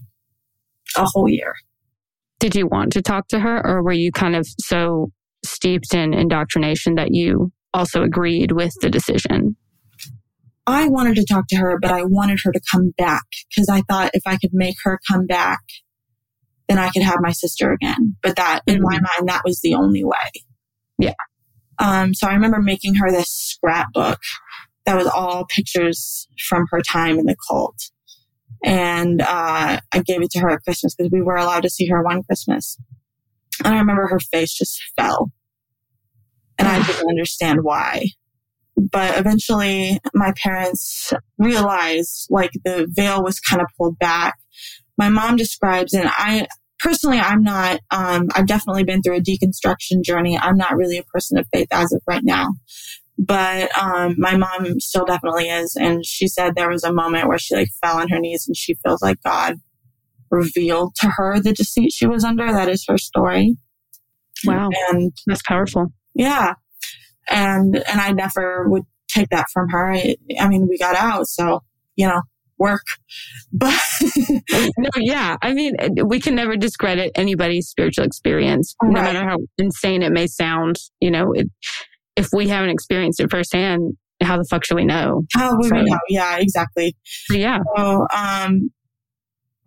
[0.96, 1.54] a whole year.
[2.38, 5.10] Did you want to talk to her, or were you kind of so
[5.44, 9.56] steeped in indoctrination that you also agreed with the decision?
[10.66, 13.82] I wanted to talk to her, but I wanted her to come back because I
[13.82, 15.60] thought if I could make her come back,
[16.70, 18.16] then I could have my sister again.
[18.22, 18.76] But that, mm-hmm.
[18.76, 20.44] in my mind, that was the only way.
[20.98, 21.14] Yeah.
[21.80, 24.20] Um, so I remember making her this scrapbook
[24.86, 27.76] that was all pictures from her time in the cult.
[28.64, 31.88] And uh, I gave it to her at Christmas because we were allowed to see
[31.88, 32.78] her one Christmas.
[33.64, 35.32] And I remember her face just fell.
[36.56, 38.06] And I didn't understand why.
[38.76, 44.36] But eventually, my parents realized like the veil was kind of pulled back.
[44.96, 46.46] My mom describes, and I,
[46.80, 50.38] personally, I'm not, um, I've definitely been through a deconstruction journey.
[50.38, 52.48] I'm not really a person of faith as of right now.
[53.18, 55.76] But um, my mom still definitely is.
[55.78, 58.56] And she said there was a moment where she like fell on her knees and
[58.56, 59.56] she feels like God
[60.30, 62.50] revealed to her the deceit she was under.
[62.50, 63.56] That is her story.
[64.44, 64.70] Wow.
[64.88, 65.88] And that's powerful.
[66.14, 66.54] Yeah.
[67.28, 69.92] And, and I never would take that from her.
[69.92, 71.26] I, I mean, we got out.
[71.28, 71.62] So,
[71.96, 72.22] you know,
[72.60, 72.84] work.
[73.52, 73.80] But
[74.78, 75.36] no, yeah.
[75.42, 78.92] I mean, we can never discredit anybody's spiritual experience, right.
[78.92, 80.76] no matter how insane it may sound.
[81.00, 81.48] You know, it,
[82.14, 85.22] if we haven't experienced it firsthand, how the fuck should we know?
[85.32, 85.98] How would so, we know?
[86.08, 86.94] Yeah, exactly.
[87.30, 87.58] Yeah.
[87.76, 88.70] So, um,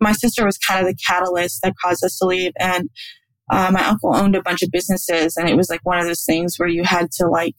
[0.00, 2.52] my sister was kind of the catalyst that caused us to leave.
[2.58, 2.88] And
[3.50, 6.24] uh, my uncle owned a bunch of businesses, and it was like one of those
[6.24, 7.56] things where you had to like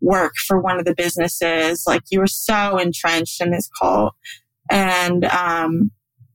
[0.00, 1.84] work for one of the businesses.
[1.86, 4.14] Like you were so entrenched in this cult
[4.70, 5.90] and um,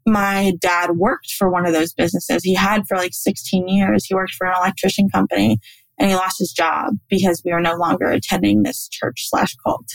[0.06, 2.44] my dad worked for one of those businesses.
[2.44, 4.06] He had for like 16 years.
[4.06, 5.60] He worked for an electrician company
[6.00, 9.88] and he lost his job because we were no longer attending this church slash cult.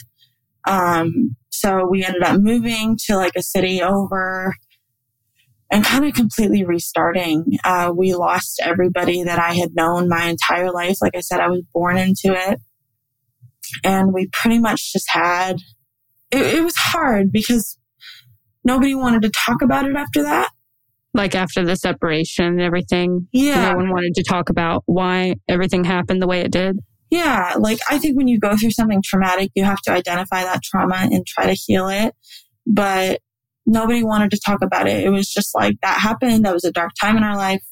[0.65, 4.55] Um, so we ended up moving to like a city over
[5.69, 7.57] and kind of completely restarting.
[7.63, 10.97] Uh, we lost everybody that I had known my entire life.
[11.01, 12.59] Like I said, I was born into it.
[13.83, 15.57] And we pretty much just had,
[16.31, 17.77] it, it was hard because
[18.67, 20.51] nobody wanted to talk about it after that.
[21.13, 23.27] Like after the separation and everything.
[23.31, 23.71] Yeah.
[23.71, 26.77] No one wanted to talk about why everything happened the way it did.
[27.09, 27.55] Yeah.
[27.57, 31.07] Like I think when you go through something traumatic, you have to identify that trauma
[31.11, 32.13] and try to heal it.
[32.67, 33.21] But
[33.65, 35.03] nobody wanted to talk about it.
[35.03, 36.45] It was just like that happened.
[36.45, 37.63] That was a dark time in our life.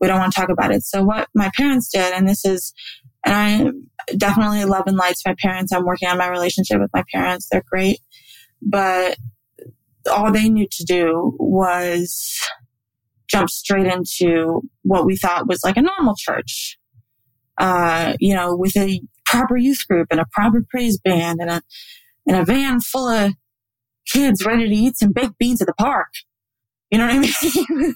[0.00, 0.82] We don't want to talk about it.
[0.82, 2.72] So what my parents did, and this is,
[3.24, 5.72] and I definitely love and lights my parents.
[5.72, 7.48] I'm working on my relationship with my parents.
[7.50, 8.00] They're great.
[8.62, 9.16] But
[10.06, 12.40] all they knew to do was
[13.28, 16.78] jump straight into what we thought was like a normal church.
[17.58, 21.62] Uh, you know, with a proper youth group and a proper praise band and a
[22.26, 23.32] and a van full of
[24.06, 26.08] kids ready to eat some baked beans at the park.
[26.90, 27.18] You know what I
[27.80, 27.94] mean?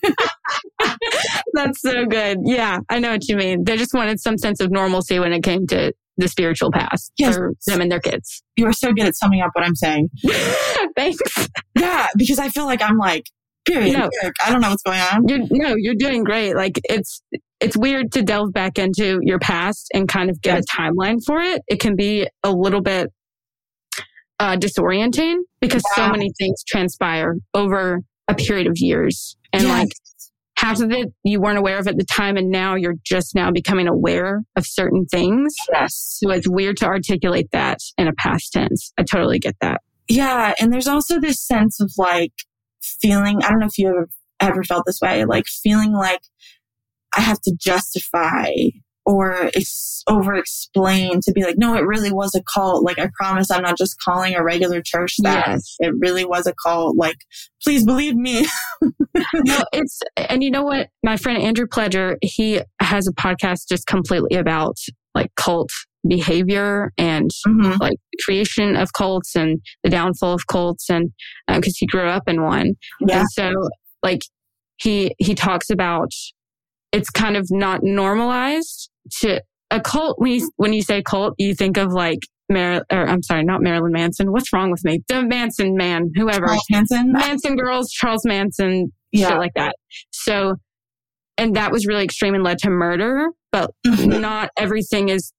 [1.52, 2.38] That's so good.
[2.44, 3.64] Yeah, I know what you mean.
[3.64, 7.36] They just wanted some sense of normalcy when it came to the spiritual past yes.
[7.36, 8.42] for them and their kids.
[8.56, 10.10] You are so good at summing up what I'm saying.
[10.96, 11.18] Thanks.
[11.78, 13.24] Yeah, because I feel like I'm like,
[13.66, 13.92] period.
[13.96, 14.10] No.
[14.44, 15.28] I don't know what's going on.
[15.28, 16.54] You're, no, you're doing great.
[16.54, 17.22] Like it's
[17.60, 20.64] it's weird to delve back into your past and kind of get yes.
[20.64, 21.62] a timeline for it.
[21.68, 23.10] It can be a little bit
[24.38, 29.78] uh, disorienting because so many things transpire over a period of years, and yes.
[29.78, 29.88] like
[30.60, 33.50] half of it you weren't aware of at the time and now you're just now
[33.50, 35.54] becoming aware of certain things.
[35.72, 36.18] Yes.
[36.20, 38.92] So it's weird to articulate that in a past tense.
[38.98, 39.80] I totally get that.
[40.08, 40.52] Yeah.
[40.60, 42.32] And there's also this sense of like
[42.82, 44.08] feeling, I don't know if you ever,
[44.40, 46.20] ever felt this way, like feeling like
[47.16, 48.52] I have to justify
[49.10, 52.82] or ex- over explain to be like, no, it really was a cult.
[52.84, 55.46] Like, I promise I'm not just calling a regular church that.
[55.48, 55.76] Yes.
[55.80, 56.96] It really was a cult.
[56.96, 57.16] Like,
[57.62, 58.46] please believe me.
[58.82, 60.88] no, it's, and you know what?
[61.02, 64.76] My friend Andrew Pledger, he has a podcast just completely about
[65.14, 65.70] like cult
[66.06, 67.78] behavior and Mhm.
[67.78, 71.10] like creation of cults and the downfall of cults and
[71.46, 72.72] because he grew up in one
[73.06, 73.20] Yeah.
[73.20, 73.52] and so
[74.02, 74.22] like
[74.78, 76.10] he he talks about
[76.92, 78.88] it's kind of not normalized
[79.20, 82.20] to a cult when you when you say cult you think of like
[82.50, 86.46] Mar- or I'm sorry not Marilyn Manson what's wrong with me the Manson man whoever
[86.46, 87.12] Charles Manson.
[87.12, 89.28] Manson girls Charles Manson Yeah.
[89.28, 89.76] shit like that
[90.12, 90.54] so
[91.38, 94.20] and that was really extreme and led to murder but Mhm.
[94.20, 95.32] not everything is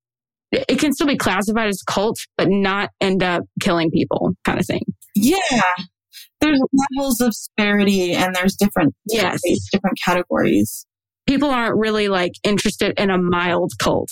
[0.51, 4.65] it can still be classified as cult but not end up killing people kind of
[4.65, 4.81] thing
[5.15, 5.37] Yeah.
[6.39, 6.59] There's
[6.95, 9.39] levels of severity and there's different, Yes.
[9.71, 10.85] different categories.
[11.31, 14.09] People aren't really like interested in a mild cult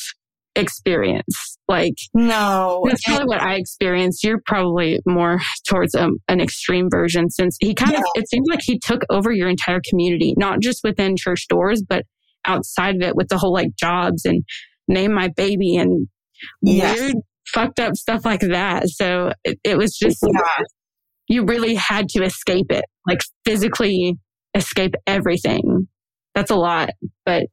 [0.55, 2.81] experience like No.
[2.87, 7.73] that's probably what i experienced you're probably more towards um, an extreme version since he
[7.75, 11.45] kind of it seems like he took over your entire community not just within church
[11.49, 12.03] doors but
[12.45, 14.43] outside of it with the whole like jobs and
[14.87, 16.07] name my baby and
[16.61, 16.97] Yes.
[16.99, 17.15] weird
[17.53, 20.63] fucked up stuff like that so it, it was just Yeah.
[21.27, 24.15] you really had to escape it, like physically
[24.55, 25.87] escape everything.
[26.39, 26.91] That's a lot,
[27.25, 27.47] but,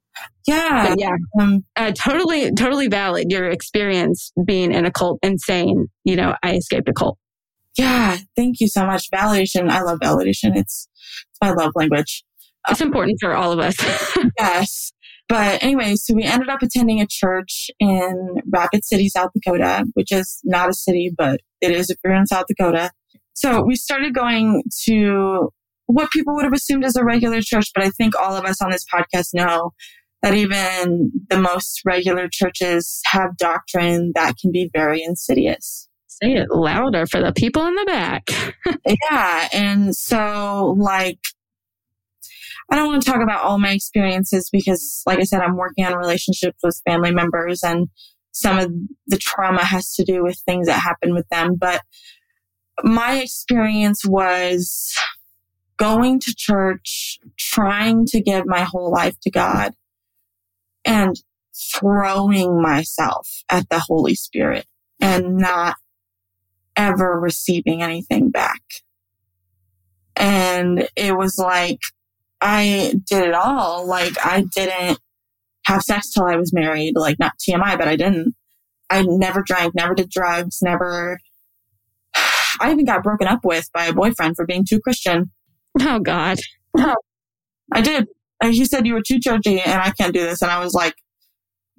[0.47, 0.91] Yeah.
[0.91, 3.33] but yeah, Um, uh, totally, totally valid.
[3.33, 7.19] Your experience being in a cult and saying, you know, I escaped a cult.
[7.77, 8.19] yeah.
[8.37, 9.11] Thank you so much.
[9.13, 9.69] Validation.
[9.71, 10.57] I love validation.
[10.57, 10.89] It's,
[11.31, 12.23] it's my love language.
[12.69, 13.75] It's important for all of us.
[14.39, 14.93] Yes.
[15.29, 20.13] But anyway, so we ended up attending a church in Rapid City, South Dakota, which
[20.13, 22.93] is not a city, but it is if you're in South Dakota.
[23.35, 25.51] So we started going to
[25.87, 28.61] what people would have assumed as a regular church, but I think all of us
[28.61, 29.73] on this podcast know
[30.23, 35.89] that even the most regular churches have doctrine that can be very insidious.
[36.07, 38.29] Say it louder for the people in the back.
[39.11, 39.49] Yeah.
[39.53, 41.19] And so, like,
[42.71, 45.85] I don't want to talk about all my experiences because, like I said, I'm working
[45.85, 47.89] on relationships with family members and
[48.33, 48.71] some of
[49.07, 51.57] the trauma has to do with things that happened with them.
[51.57, 51.81] But
[52.83, 54.93] my experience was
[55.79, 59.75] going to church, trying to give my whole life to God
[60.85, 61.17] and
[61.75, 64.67] throwing myself at the Holy Spirit
[65.01, 65.77] and not
[66.77, 68.63] ever receiving anything back.
[70.15, 71.81] And it was like,
[72.41, 73.87] I did it all.
[73.87, 74.99] Like, I didn't
[75.67, 76.95] have sex till I was married.
[76.97, 78.35] Like, not TMI, but I didn't.
[78.89, 81.19] I never drank, never did drugs, never.
[82.61, 85.31] I even got broken up with by a boyfriend for being too Christian.
[85.81, 86.39] Oh God.
[86.79, 88.07] I did.
[88.43, 90.43] And he said, You were too churchy and I can't do this.
[90.43, 90.95] And I was like,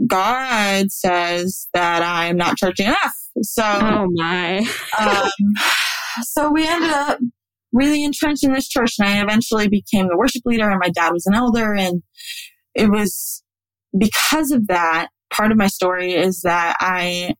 [0.05, 3.15] God says that I'm not churchy enough.
[3.41, 4.59] So, Oh my.
[4.99, 5.29] um,
[6.23, 7.19] so we ended up
[7.73, 11.11] really entrenched in this church and I eventually became the worship leader and my dad
[11.11, 11.73] was an elder.
[11.73, 12.01] And
[12.75, 13.43] it was
[13.97, 17.35] because of that, part of my story is that I,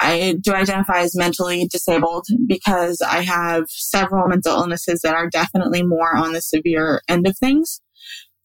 [0.00, 5.82] I do identify as mentally disabled because I have several mental illnesses that are definitely
[5.82, 7.80] more on the severe end of things.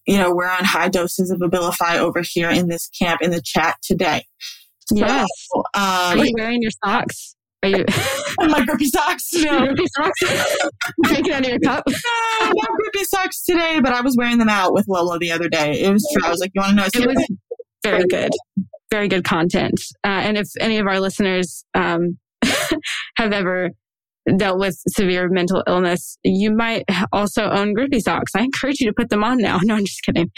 [0.07, 3.41] You know, we're on high doses of Abilify over here in this camp in the
[3.43, 4.25] chat today.
[4.91, 5.27] Yes.
[5.53, 7.35] So, Are um, you wearing your socks?
[7.63, 7.85] Are you
[8.39, 9.29] my grippy socks.
[9.33, 10.67] No, your socks?
[11.03, 11.83] Drinking out of your cup?
[11.87, 15.47] no, no grippy socks today, but I was wearing them out with Lola the other
[15.47, 15.81] day.
[15.81, 16.27] It was true.
[16.27, 16.87] I was like, you want to know?
[16.93, 17.27] It was
[17.83, 18.31] very good,
[18.93, 19.81] very good content.
[20.03, 22.19] Uh, and if any of our listeners um,
[23.17, 23.71] have ever
[24.37, 28.33] dealt with severe mental illness, you might also own grippy socks.
[28.35, 29.59] I encourage you to put them on now.
[29.63, 30.29] No, I'm just kidding.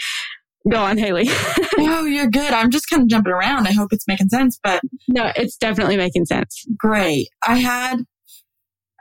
[0.70, 1.28] Go on, Hailey.
[1.78, 2.52] no, you're good.
[2.52, 3.68] I'm just kind of jumping around.
[3.68, 6.64] I hope it's making sense, but no, it's definitely making sense.
[6.78, 7.28] great.
[7.46, 8.04] I had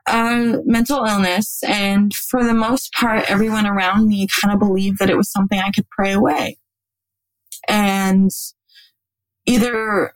[0.07, 5.09] a mental illness, and for the most part, everyone around me kind of believed that
[5.09, 6.57] it was something I could pray away.
[7.67, 8.29] And
[9.45, 10.13] either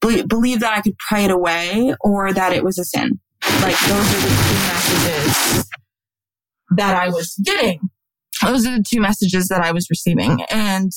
[0.00, 3.20] be- believe that I could pray it away or that it was a sin.
[3.62, 5.70] Like those are the two messages
[6.76, 7.80] that I was getting.
[8.42, 10.42] Those are the two messages that I was receiving.
[10.50, 10.92] And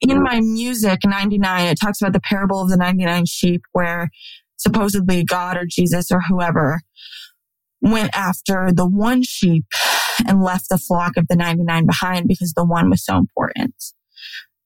[0.00, 4.08] in my music, 99, it talks about the parable of the 99 sheep where
[4.56, 6.80] supposedly God or Jesus or whoever
[7.80, 9.64] went after the one sheep
[10.26, 13.74] and left the flock of the 99 behind because the one was so important.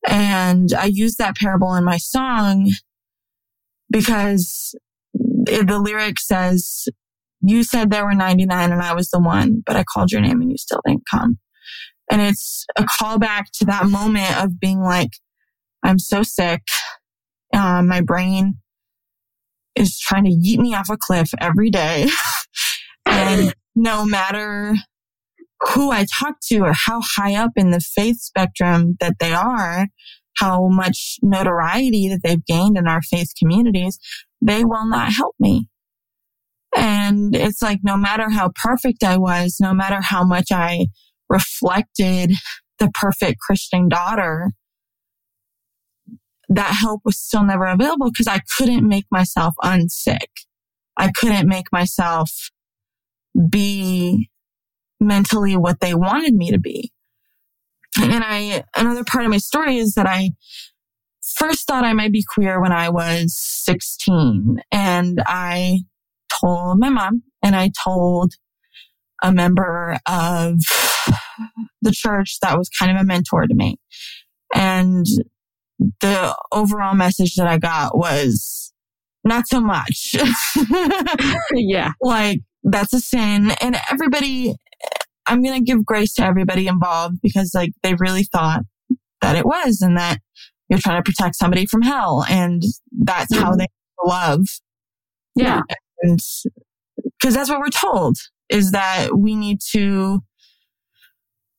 [0.07, 2.71] And I use that parable in my song
[3.91, 4.75] because
[5.15, 6.87] the lyric says,
[7.43, 10.41] you said there were 99 and I was the one, but I called your name
[10.41, 11.39] and you still didn't come.
[12.11, 15.11] And it's a callback to that moment of being like,
[15.83, 16.63] I'm so sick.
[17.53, 18.59] Uh, my brain
[19.75, 22.09] is trying to yeet me off a cliff every day.
[23.07, 24.75] and no matter
[25.61, 29.89] who I talk to or how high up in the faith spectrum that they are,
[30.37, 33.99] how much notoriety that they've gained in our faith communities,
[34.41, 35.69] they will not help me.
[36.77, 40.89] And it's like, no matter how perfect I was, no matter how much I
[41.29, 42.33] reflected
[42.79, 44.51] the perfect Christian daughter,
[46.49, 50.29] that help was still never available because I couldn't make myself unsick.
[50.97, 52.51] I couldn't make myself
[53.51, 54.29] be
[55.01, 56.93] mentally what they wanted me to be.
[58.01, 60.31] And I, another part of my story is that I
[61.37, 65.81] first thought I might be queer when I was 16 and I
[66.41, 68.33] told my mom and I told
[69.23, 70.59] a member of
[71.83, 73.79] the church that was kind of a mentor to me.
[74.55, 75.07] And
[76.01, 78.73] the overall message that I got was
[79.25, 80.15] not so much.
[81.55, 81.93] yeah.
[82.01, 83.53] Like that's a sin.
[83.61, 84.55] And everybody,
[85.27, 88.63] I'm going to give grace to everybody involved because like they really thought
[89.21, 90.19] that it was and that
[90.69, 92.25] you're trying to protect somebody from hell.
[92.29, 92.63] And
[92.93, 93.67] that's how they
[94.05, 94.47] love.
[95.35, 95.63] Yeah.
[96.03, 96.19] And
[97.19, 98.17] because that's what we're told
[98.49, 100.23] is that we need to,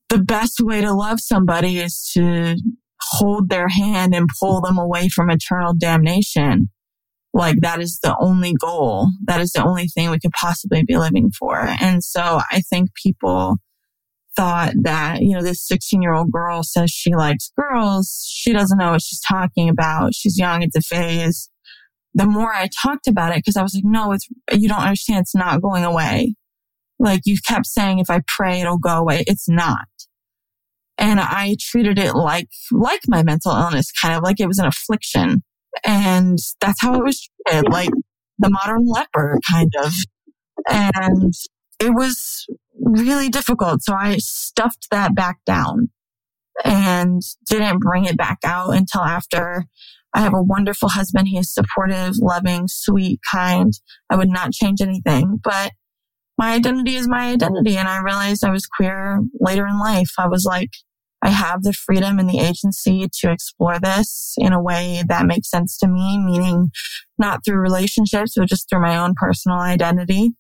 [0.10, 2.56] the best way to love somebody is to
[3.02, 6.70] hold their hand and pull them away from eternal damnation.
[7.38, 9.10] Like that is the only goal.
[9.26, 11.68] That is the only thing we could possibly be living for.
[11.80, 13.58] And so I think people
[14.36, 18.26] thought that, you know, this 16 year old girl says she likes girls.
[18.28, 20.16] She doesn't know what she's talking about.
[20.16, 20.64] She's young.
[20.64, 21.52] It's a phase.
[22.16, 25.20] The more I talked about it, because I was like, no, it's, you don't understand.
[25.20, 26.34] It's not going away.
[26.98, 29.24] Like you kept saying, if I pray, it'll go away.
[29.28, 29.86] It's not.
[30.98, 34.66] And I treated it like, like my mental illness, kind of like it was an
[34.66, 35.44] affliction.
[35.86, 37.90] And that's how it was treated, like
[38.40, 39.94] the modern leper, kind of.
[40.70, 41.34] And
[41.80, 42.46] it was
[42.80, 43.84] really difficult.
[43.84, 45.90] So I stuffed that back down
[46.64, 49.66] and didn't bring it back out until after
[50.14, 51.28] I have a wonderful husband.
[51.28, 53.74] He is supportive, loving, sweet, kind.
[54.10, 55.74] I would not change anything, but
[56.38, 57.78] my identity is my identity.
[57.78, 60.12] And I realized I was queer later in life.
[60.18, 60.70] I was like,
[61.24, 65.50] I have the freedom and the agency to explore this in a way that makes
[65.50, 66.70] sense to me, meaning
[67.18, 70.32] not through relationships, but just through my own personal identity.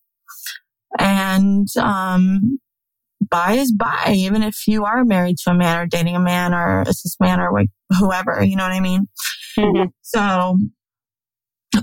[0.99, 2.59] And, um,
[3.30, 6.53] bi is bi, even if you are married to a man or dating a man
[6.53, 7.51] or a cis man or
[7.99, 9.07] whoever, you know what I mean?
[9.57, 9.89] Mm-hmm.
[10.01, 10.59] So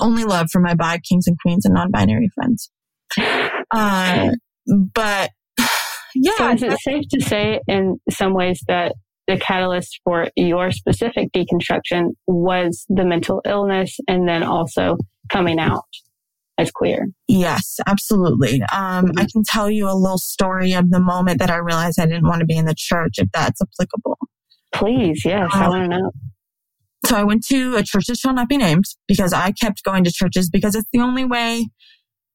[0.01, 2.71] only love for my bi kings and queens and non-binary friends.
[3.71, 4.31] Uh,
[4.67, 5.31] but
[6.15, 6.33] yeah.
[6.37, 8.95] So is it safe to say in some ways that
[9.27, 14.97] the catalyst for your specific deconstruction was the mental illness and then also
[15.31, 15.85] coming out
[16.59, 17.09] as queer?
[17.27, 18.63] Yes, absolutely.
[18.73, 22.07] Um, I can tell you a little story of the moment that I realized I
[22.07, 24.19] didn't want to be in the church, if that's applicable.
[24.73, 26.11] Please, yes, um, I want to know.
[27.07, 30.05] So I went to a church that shall not be named because I kept going
[30.05, 31.67] to churches because it's the only way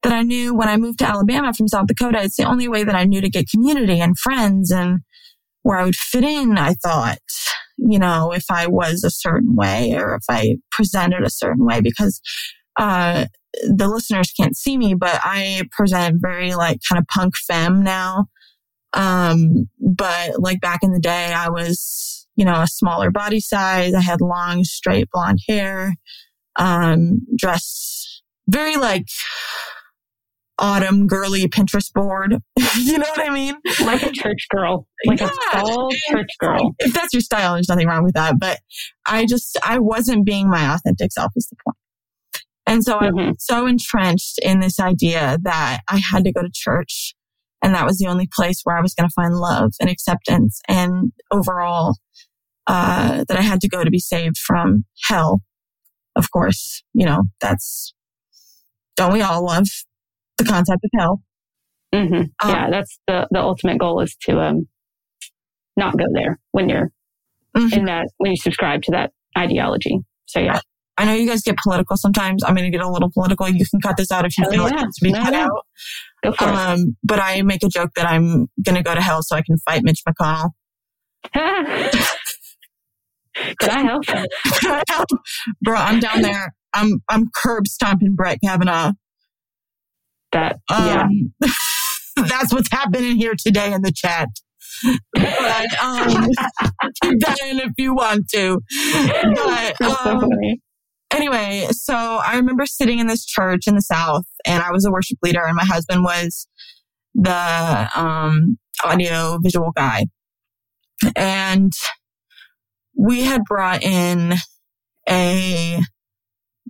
[0.02, 2.22] that I knew when I moved to Alabama from South Dakota.
[2.22, 5.00] It's the only way that I knew to get community and friends and
[5.62, 6.56] where I would fit in.
[6.56, 7.18] I thought,
[7.76, 11.80] you know, if I was a certain way or if I presented a certain way
[11.80, 12.20] because,
[12.78, 13.26] uh,
[13.64, 18.26] the listeners can't see me, but I present very like kind of punk femme now.
[18.92, 23.92] Um, but like back in the day, I was, you know, a smaller body size.
[23.92, 25.94] I had long, straight blonde hair,
[26.56, 29.06] um, dressed very like
[30.60, 32.36] autumn girly Pinterest board.
[32.78, 33.56] you know what I mean?
[33.80, 34.86] Like a church girl.
[35.06, 35.28] Like yeah.
[35.28, 36.74] a tall church girl.
[36.78, 38.38] If that's your style, there's nothing wrong with that.
[38.38, 38.60] But
[39.06, 41.76] I just, I wasn't being my authentic self is the point.
[42.66, 43.18] And so mm-hmm.
[43.18, 47.14] I'm so entrenched in this idea that I had to go to church
[47.62, 50.60] and that was the only place where I was going to find love and acceptance
[50.68, 51.96] and overall,
[52.66, 55.42] uh, that I had to go to be saved from hell.
[56.16, 57.92] Of course, you know, that's,
[58.96, 59.66] don't we all love
[60.44, 61.22] the concept of hell.
[61.94, 62.14] Mm-hmm.
[62.14, 64.68] Um, yeah, that's the the ultimate goal is to um
[65.76, 66.90] not go there when you're
[67.56, 67.78] mm-hmm.
[67.78, 69.98] in that when you subscribe to that ideology.
[70.26, 70.60] So yeah,
[71.00, 72.44] I know you guys get political sometimes.
[72.44, 73.48] I'm going to get a little political.
[73.48, 75.64] You can cut this out if you Oh, feel like it's to be cut out.
[76.22, 79.22] Go for Um, but I make a joke that I'm going to go to hell
[79.22, 80.50] so I can fight Mitch McConnell.
[84.08, 84.30] it.
[84.60, 85.08] Can I help?
[85.62, 86.54] Bro, I'm down there.
[86.74, 88.92] I'm I'm curb stomping Brett Kavanaugh.
[90.32, 91.02] That, yeah.
[91.02, 91.34] Um,
[92.16, 94.28] that's what's happening here today in the chat.
[95.14, 96.28] But um,
[97.02, 98.60] keep that in if you want to.
[99.22, 100.60] But so um, funny.
[101.10, 104.90] anyway, so I remember sitting in this church in the South, and I was a
[104.90, 106.46] worship leader, and my husband was
[107.14, 110.06] the um, audio visual guy.
[111.16, 111.72] And
[112.96, 114.34] we had brought in
[115.08, 115.80] a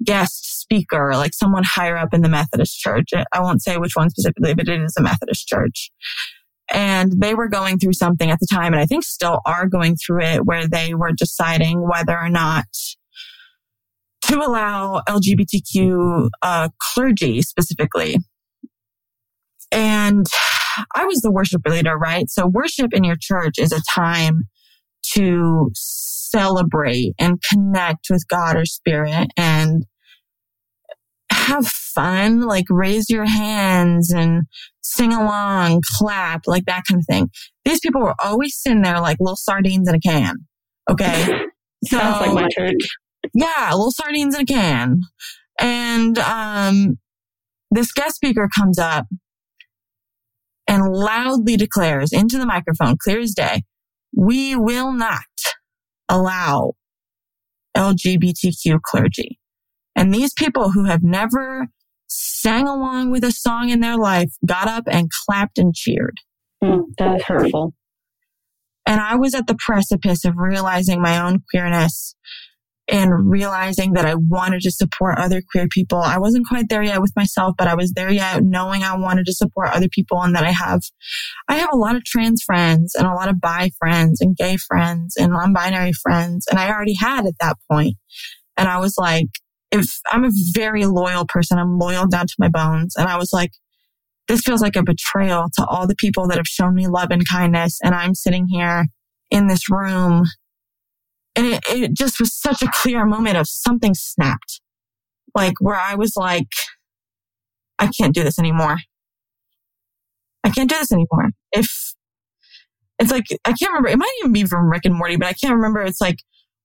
[0.05, 3.11] guest speaker, like someone higher up in the Methodist church.
[3.33, 5.91] I won't say which one specifically, but it is a Methodist church.
[6.73, 9.97] And they were going through something at the time, and I think still are going
[9.97, 12.67] through it, where they were deciding whether or not
[14.27, 18.19] to allow LGBTQ uh, clergy specifically.
[19.73, 20.27] And
[20.95, 22.29] I was the worship leader, right?
[22.29, 24.45] So worship in your church is a time
[25.15, 29.85] to celebrate and connect with God or spirit and
[31.41, 34.45] have fun, like raise your hands and
[34.83, 37.31] sing along, clap, like that kind of thing.
[37.65, 40.37] These people were always sitting there like little sardines in a can.
[40.91, 41.45] Okay.
[41.85, 42.89] Sounds like my church.
[43.35, 45.01] Yeah, little sardines in a can.
[45.59, 46.99] And um,
[47.71, 49.07] this guest speaker comes up
[50.67, 53.63] and loudly declares into the microphone, clear as day,
[54.17, 55.25] we will not
[56.09, 56.73] allow
[57.77, 59.40] LGBTQ clergy.
[60.01, 61.67] And these people who have never
[62.07, 66.17] sang along with a song in their life got up and clapped and cheered.
[66.65, 67.75] Mm, that is hurtful.
[68.87, 72.15] And I was at the precipice of realizing my own queerness
[72.89, 75.99] and realizing that I wanted to support other queer people.
[75.99, 79.27] I wasn't quite there yet with myself, but I was there yet knowing I wanted
[79.27, 80.81] to support other people and that I have,
[81.47, 84.57] I have a lot of trans friends and a lot of bi friends and gay
[84.57, 86.47] friends and non-binary friends.
[86.51, 87.97] And I already had at that point.
[88.57, 89.29] And I was like,
[89.73, 92.95] if I'm a very loyal person, I'm loyal down to my bones.
[92.97, 93.53] And I was like,
[94.29, 97.27] this feels like a betrayal to all the people that have shown me love and
[97.29, 97.79] kindness.
[97.83, 98.87] And I'm sitting here
[99.31, 100.25] in this room.
[101.37, 104.61] And it, it just was such a clear moment of something snapped.
[105.35, 106.49] Like where I was like,
[107.79, 108.79] I can't do this anymore.
[110.45, 111.31] I can't do this anymore.
[111.53, 111.95] If
[112.99, 115.33] it's like, I can't remember, it might even be from Rick and Morty, but I
[115.33, 115.81] can't remember.
[115.83, 116.19] It's like,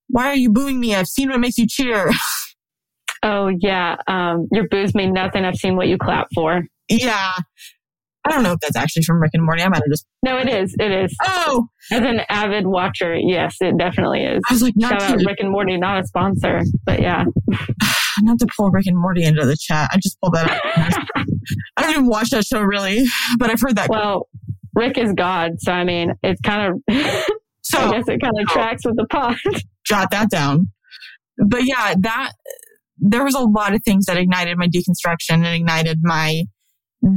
[0.08, 0.95] why are you booing me?
[0.95, 2.12] I've seen what makes you cheer.
[3.26, 3.95] Oh, yeah.
[4.07, 5.43] Um, your boos mean nothing.
[5.43, 6.61] I've seen what you clap for.
[6.88, 7.32] yeah.
[8.28, 9.61] I don't know if that's actually from Rick and Morty.
[9.61, 10.76] I might have just, No, it is.
[10.80, 11.15] It is.
[11.23, 14.41] oh, As an avid watcher, yes, it definitely is.
[14.49, 17.26] I was like, not Shout out to, Rick and Morty, not a sponsor, but yeah.
[18.21, 19.89] not to pull Rick and Morty into the chat.
[19.93, 21.07] I just pulled that up.
[21.78, 23.05] I don't even watch that show really,
[23.38, 23.89] but I've heard that.
[23.89, 24.28] Well,
[24.73, 26.95] Rick is God, so I mean, it's kind of,
[27.61, 29.38] so I guess it kind of tracks with the pod.
[29.86, 30.69] jot that down.
[31.38, 32.32] But yeah, that
[32.98, 36.43] there was a lot of things that ignited my deconstruction and ignited my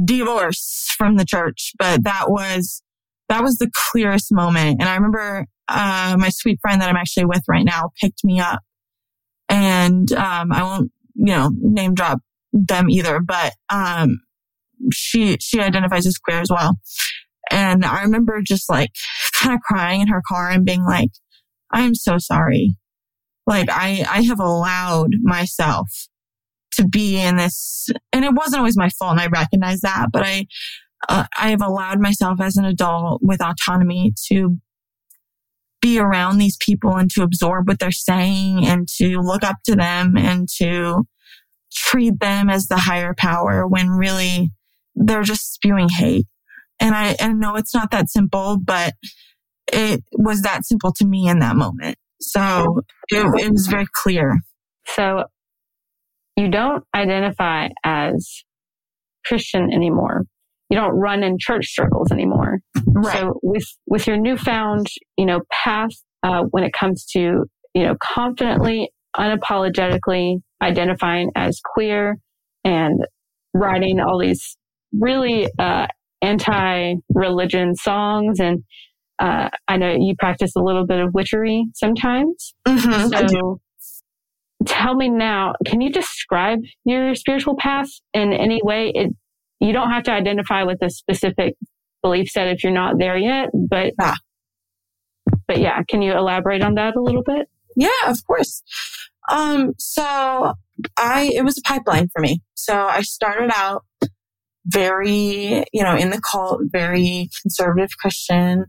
[0.05, 1.71] divorce from the church.
[1.77, 2.81] But that was
[3.29, 4.77] that was the clearest moment.
[4.79, 8.39] And I remember uh, my sweet friend that I'm actually with right now picked me
[8.39, 8.59] up,
[9.47, 12.19] and um, I won't you know name drop
[12.51, 14.19] them either, but um,
[14.91, 16.77] she she identifies as queer as well.
[17.51, 18.91] And I remember just like
[19.39, 21.09] kind of crying in her car and being like,
[21.71, 22.75] I'm so sorry.
[23.49, 25.89] Like I, I have allowed myself
[26.73, 30.09] to be in this, and it wasn't always my fault, and I recognize that.
[30.13, 30.45] But I,
[31.09, 34.59] uh, I have allowed myself as an adult with autonomy to
[35.81, 39.75] be around these people and to absorb what they're saying and to look up to
[39.75, 41.07] them and to
[41.73, 44.51] treat them as the higher power when really
[44.93, 46.27] they're just spewing hate.
[46.79, 48.93] And I, and no, it's not that simple, but
[49.73, 51.97] it was that simple to me in that moment.
[52.21, 54.37] So it, it was very clear.
[54.85, 55.25] So
[56.35, 58.43] you don't identify as
[59.25, 60.25] Christian anymore.
[60.69, 62.59] You don't run in church circles anymore.
[63.11, 65.91] So with with your newfound, you know, path
[66.23, 72.17] uh, when it comes to you know confidently, unapologetically identifying as queer
[72.63, 73.05] and
[73.53, 74.57] writing all these
[74.93, 75.87] really uh,
[76.21, 78.63] anti-religion songs, and
[79.19, 82.53] uh, I know you practice a little bit of witchery sometimes.
[82.67, 83.59] Mhm, So
[84.65, 88.91] tell me now, can you describe your spiritual path in any way?
[88.93, 89.13] It
[89.59, 91.55] you don't have to identify with a specific
[92.01, 94.13] belief set if you're not there yet, but Yeah.
[95.47, 97.47] but yeah, can you elaborate on that a little bit?
[97.75, 98.61] Yeah, of course.
[99.29, 100.53] Um, so
[100.97, 102.41] I, it was a pipeline for me.
[102.55, 103.83] So I started out
[104.65, 108.65] very, you know, in the cult, very conservative Christian,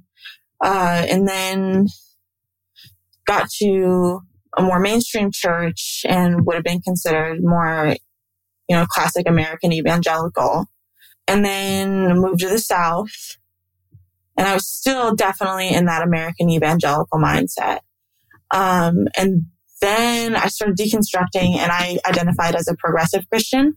[0.62, 1.86] uh, and then
[3.26, 4.20] got to
[4.56, 7.94] a more mainstream church and would have been considered more,
[8.68, 10.66] you know, classic American evangelical.
[11.28, 13.36] And then moved to the South.
[14.36, 17.80] And I was still definitely in that American evangelical mindset.
[18.50, 19.46] Um, and
[19.80, 23.76] then I started deconstructing and I identified as a progressive Christian,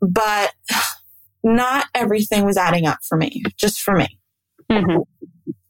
[0.00, 0.52] but
[1.44, 4.18] not everything was adding up for me, just for me.
[4.70, 5.02] Mm-hmm.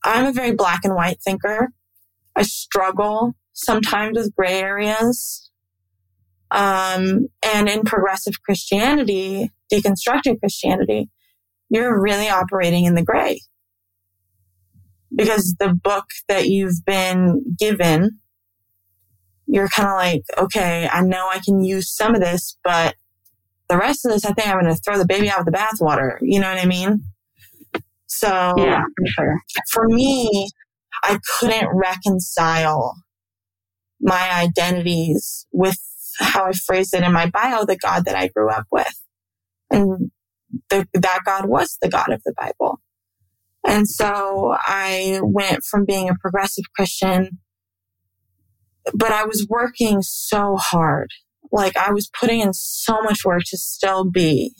[0.04, 1.68] I'm a very black and white thinker.
[2.36, 5.50] I struggle sometimes with gray areas.
[6.50, 11.08] Um, and in progressive Christianity, deconstructed Christianity,
[11.70, 13.40] you're really operating in the gray
[15.14, 18.18] because the book that you've been given
[19.46, 22.94] you're kind of like, okay, I know I can use some of this, but
[23.68, 25.58] the rest of this, I think I'm going to throw the baby out with the
[25.58, 26.18] bathwater.
[26.22, 27.04] You know what I mean?
[28.18, 29.40] So yeah, for sure.
[29.70, 30.48] For me,
[31.02, 32.94] I couldn't reconcile
[34.00, 35.76] my identities with
[36.18, 39.00] how I phrased it in my bio, the God that I grew up with.
[39.70, 40.10] And
[40.70, 42.80] the, that God was the God of the Bible.
[43.66, 47.38] And so I went from being a progressive Christian
[48.92, 51.10] but I was working so hard.
[51.50, 54.54] Like I was putting in so much work to still be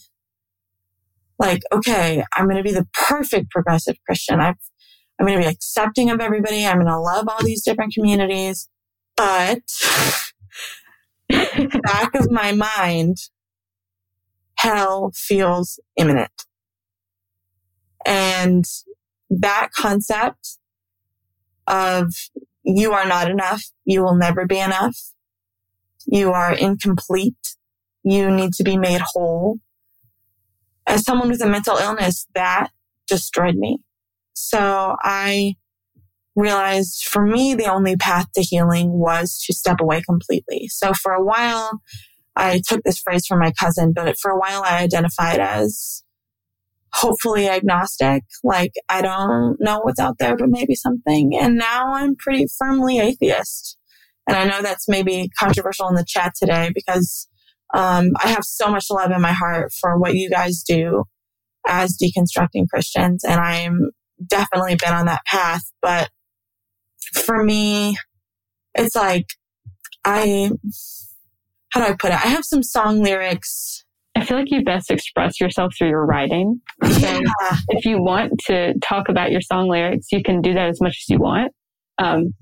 [1.39, 4.41] like, okay, I'm going to be the perfect progressive Christian.
[4.41, 4.55] i
[5.19, 6.67] I'm going to be accepting of everybody.
[6.67, 8.69] I'm going to love all these different communities.
[9.17, 9.63] But
[11.29, 13.19] back of my mind,
[14.57, 16.33] hell feels imminent.
[18.05, 18.65] And
[19.31, 20.59] that concept
[21.67, 22.13] of
[22.65, 23.63] you are not enough.
[23.85, 24.97] You will never be enough.
[26.07, 27.57] You are incomplete.
[28.03, 29.59] You need to be made whole.
[30.87, 32.69] As someone with a mental illness, that
[33.07, 33.79] destroyed me.
[34.35, 35.55] So I
[36.37, 40.69] realized for me, the only path to healing was to step away completely.
[40.69, 41.81] So for a while,
[42.37, 46.03] I took this phrase from my cousin, but for a while I identified as
[46.93, 48.25] hopefully agnostic.
[48.43, 51.37] Like I don't know what's out there, but maybe something.
[51.37, 53.77] And now I'm pretty firmly atheist.
[54.27, 57.29] And I know that's maybe controversial in the chat today because
[57.75, 61.05] um, I have so much love in my heart for what you guys do
[61.67, 63.25] as deconstructing Christians.
[63.25, 63.91] And I'm
[64.27, 65.63] definitely been on that path.
[65.83, 66.11] But
[67.15, 67.97] for me,
[68.75, 69.27] it's like
[70.05, 70.51] I,
[71.71, 72.25] how do I put it?
[72.25, 73.85] I have some song lyrics
[74.17, 76.61] I feel like you best express yourself through your writing.
[76.85, 77.57] So yeah.
[77.71, 80.99] if you want to talk about your song lyrics, you can do that as much
[81.03, 81.53] as you want.
[81.99, 82.35] Um,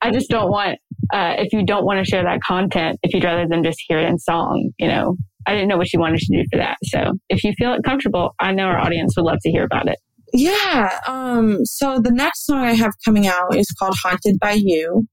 [0.00, 0.78] I just don't want,
[1.12, 3.98] uh, if you don't want to share that content, if you'd rather than just hear
[3.98, 6.76] it in song, you know, I didn't know what you wanted to do for that.
[6.84, 9.88] So if you feel it comfortable, I know our audience would love to hear about
[9.88, 9.98] it.
[10.32, 10.98] Yeah.
[11.06, 15.06] Um, so the next song I have coming out is called Haunted by You.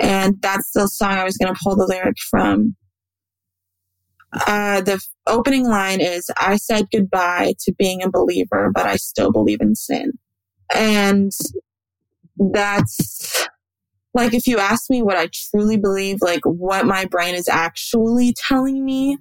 [0.00, 2.76] And that's the song I was going to pull the lyric from.
[4.46, 9.32] Uh, the opening line is, I said goodbye to being a believer, but I still
[9.32, 10.12] believe in sin.
[10.74, 11.32] And
[12.52, 13.48] that's
[14.16, 18.32] like, if you ask me what I truly believe, like what my brain is actually
[18.32, 19.18] telling me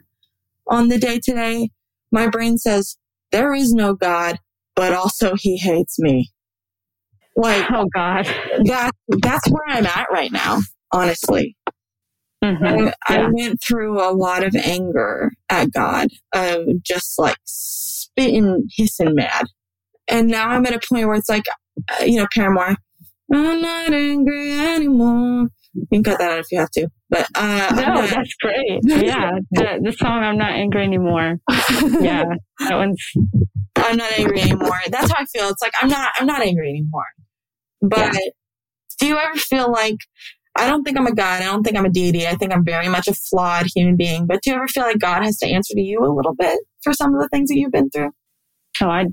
[0.69, 1.69] on the day to day,
[2.13, 2.95] my brain says,
[3.33, 4.39] there is no God,
[4.73, 6.31] but also he hates me.
[7.35, 8.23] Like, oh God,
[8.67, 8.91] that,
[9.21, 10.59] that's where I'm at right now,
[10.93, 11.57] honestly.
[12.41, 12.65] Mm-hmm.
[12.65, 12.93] I, yeah.
[13.05, 19.47] I, went through a lot of anger at God, of just like spitting, hissing mad.
[20.07, 21.43] And now I'm at a point where it's like,
[21.89, 22.77] uh, you know, Paramore,
[23.33, 25.49] I'm not angry anymore.
[25.73, 26.87] You can cut that out if you have to.
[27.09, 28.79] But uh, no, not, that's great.
[28.85, 32.23] Yeah, the, the song "I'm Not Angry Anymore." yeah,
[32.59, 33.03] that one's.
[33.75, 34.79] I'm not angry anymore.
[34.89, 35.49] That's how I feel.
[35.49, 36.11] It's like I'm not.
[36.17, 37.05] I'm not angry anymore.
[37.81, 38.19] But yeah.
[38.99, 39.97] do you ever feel like
[40.57, 41.41] I don't think I'm a God.
[41.41, 42.25] I don't think I'm a deity.
[42.25, 44.25] I think I'm very much a flawed human being.
[44.25, 46.59] But do you ever feel like God has to answer to you a little bit
[46.81, 48.11] for some of the things that you've been through?
[48.81, 49.05] Oh, I,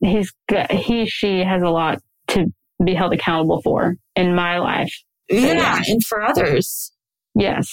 [0.00, 0.32] he's
[0.70, 2.46] he, she has a lot to
[2.84, 4.92] be held accountable for in my life.
[5.28, 6.92] Yeah, and for others.
[7.34, 7.68] Yes.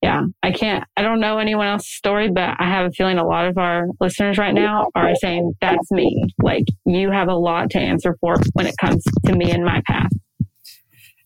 [0.00, 3.26] Yeah, I can't, I don't know anyone else's story, but I have a feeling a
[3.26, 6.24] lot of our listeners right now are saying, that's me.
[6.40, 9.82] Like, you have a lot to answer for when it comes to me and my
[9.88, 10.12] path.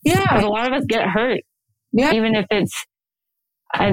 [0.02, 0.22] Yeah.
[0.22, 1.42] Because a lot of us get hurt.
[1.92, 2.14] Yeah.
[2.14, 2.72] Even if it's,
[3.74, 3.92] I,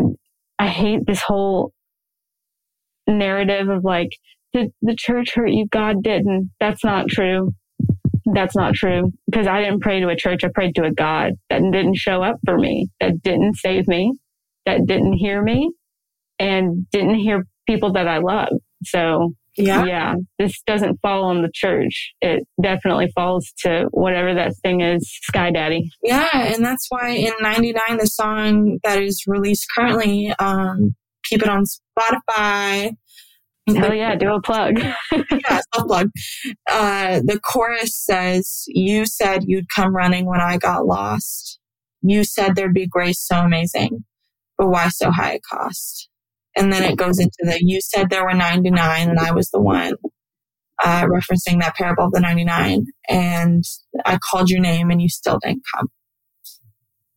[0.57, 1.74] I hate this whole
[3.05, 4.12] narrative of like,
[4.53, 6.51] the, the church hurt you, God didn't.
[6.62, 7.51] That's not true.
[8.34, 10.44] That's not true because I didn't pray to a church.
[10.44, 14.14] I prayed to a God that didn't show up for me, that didn't save me,
[14.66, 15.72] that didn't hear me,
[16.38, 18.50] and didn't hear people that I love.
[18.84, 19.86] So yeah.
[19.86, 22.14] yeah, this doesn't fall on the church.
[22.22, 25.90] It definitely falls to whatever that thing is, Sky Daddy.
[26.04, 31.50] Yeah, and that's why in '99, the song that is released currently, um, keep it
[31.50, 31.64] on
[31.98, 32.96] Spotify.
[33.76, 34.80] Hell yeah, do a plug.
[35.11, 36.09] yeah, self plug.
[36.70, 41.59] Uh, the chorus says, You said you'd come running when I got lost.
[42.01, 44.05] You said there'd be grace so amazing,
[44.57, 46.09] but why so high a cost?
[46.55, 49.61] And then it goes into the, You said there were 99 and I was the
[49.61, 49.93] one,
[50.84, 52.86] uh, referencing that parable of the 99.
[53.09, 53.63] And
[54.05, 55.88] I called your name and you still didn't come.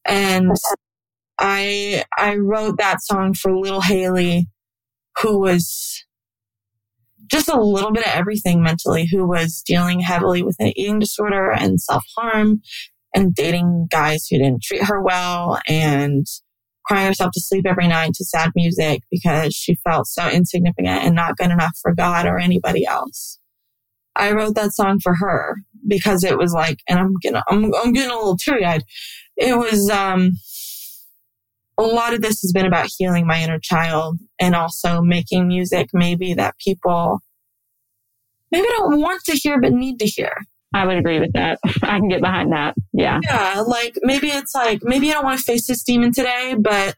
[0.05, 0.53] And
[1.38, 4.48] I, I wrote that song for little Hailey,
[5.20, 6.05] who was
[7.33, 11.51] just a little bit of everything mentally, who was dealing heavily with an eating disorder
[11.51, 12.61] and self harm
[13.14, 16.26] and dating guys who didn't treat her well and
[16.85, 21.14] crying herself to sleep every night to sad music because she felt so insignificant and
[21.14, 23.39] not good enough for God or anybody else.
[24.14, 25.57] I wrote that song for her
[25.89, 28.85] because it was like, and I'm getting, I'm, I'm getting a little teary eyed.
[29.37, 30.33] It was, um,
[31.79, 35.89] a lot of this has been about healing my inner child and also making music
[35.93, 37.20] maybe that people
[38.51, 40.33] maybe don't want to hear but need to hear.
[40.75, 41.59] I would agree with that.
[41.83, 42.75] I can get behind that.
[42.93, 43.20] Yeah.
[43.23, 43.62] Yeah.
[43.66, 46.97] Like maybe it's like, maybe I don't want to face this demon today, but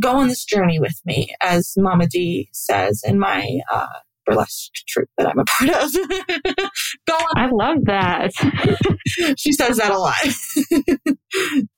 [0.00, 3.86] go on this journey with me, as Mama D says in my uh,
[4.24, 5.92] burlesque troupe that I'm a part of.
[7.06, 7.38] go on.
[7.38, 8.32] I love that.
[9.38, 10.14] she says that a lot.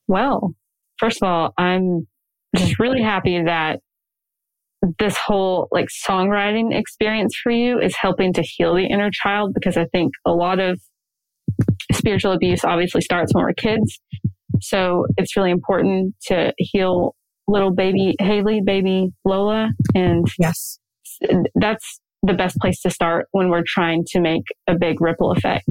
[0.07, 0.55] well,
[0.99, 2.07] first of all, I'm
[2.57, 3.81] just really happy that
[4.99, 9.77] this whole like songwriting experience for you is helping to heal the inner child because
[9.77, 10.81] I think a lot of
[11.93, 14.01] spiritual abuse obviously starts when we're kids.
[14.61, 17.15] So it's really important to heal
[17.49, 19.71] little baby Hailey, baby Lola.
[19.95, 20.79] And yes,
[21.55, 25.69] that's the best place to start when we're trying to make a big ripple effect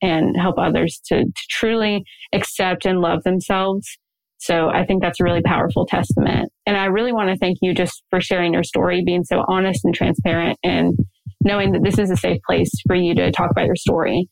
[0.00, 3.98] and help others to, to truly accept and love themselves
[4.38, 6.50] so I think that's a really powerful testament.
[6.64, 9.84] And I really want to thank you just for sharing your story, being so honest
[9.84, 10.96] and transparent and
[11.42, 14.28] knowing that this is a safe place for you to talk about your story.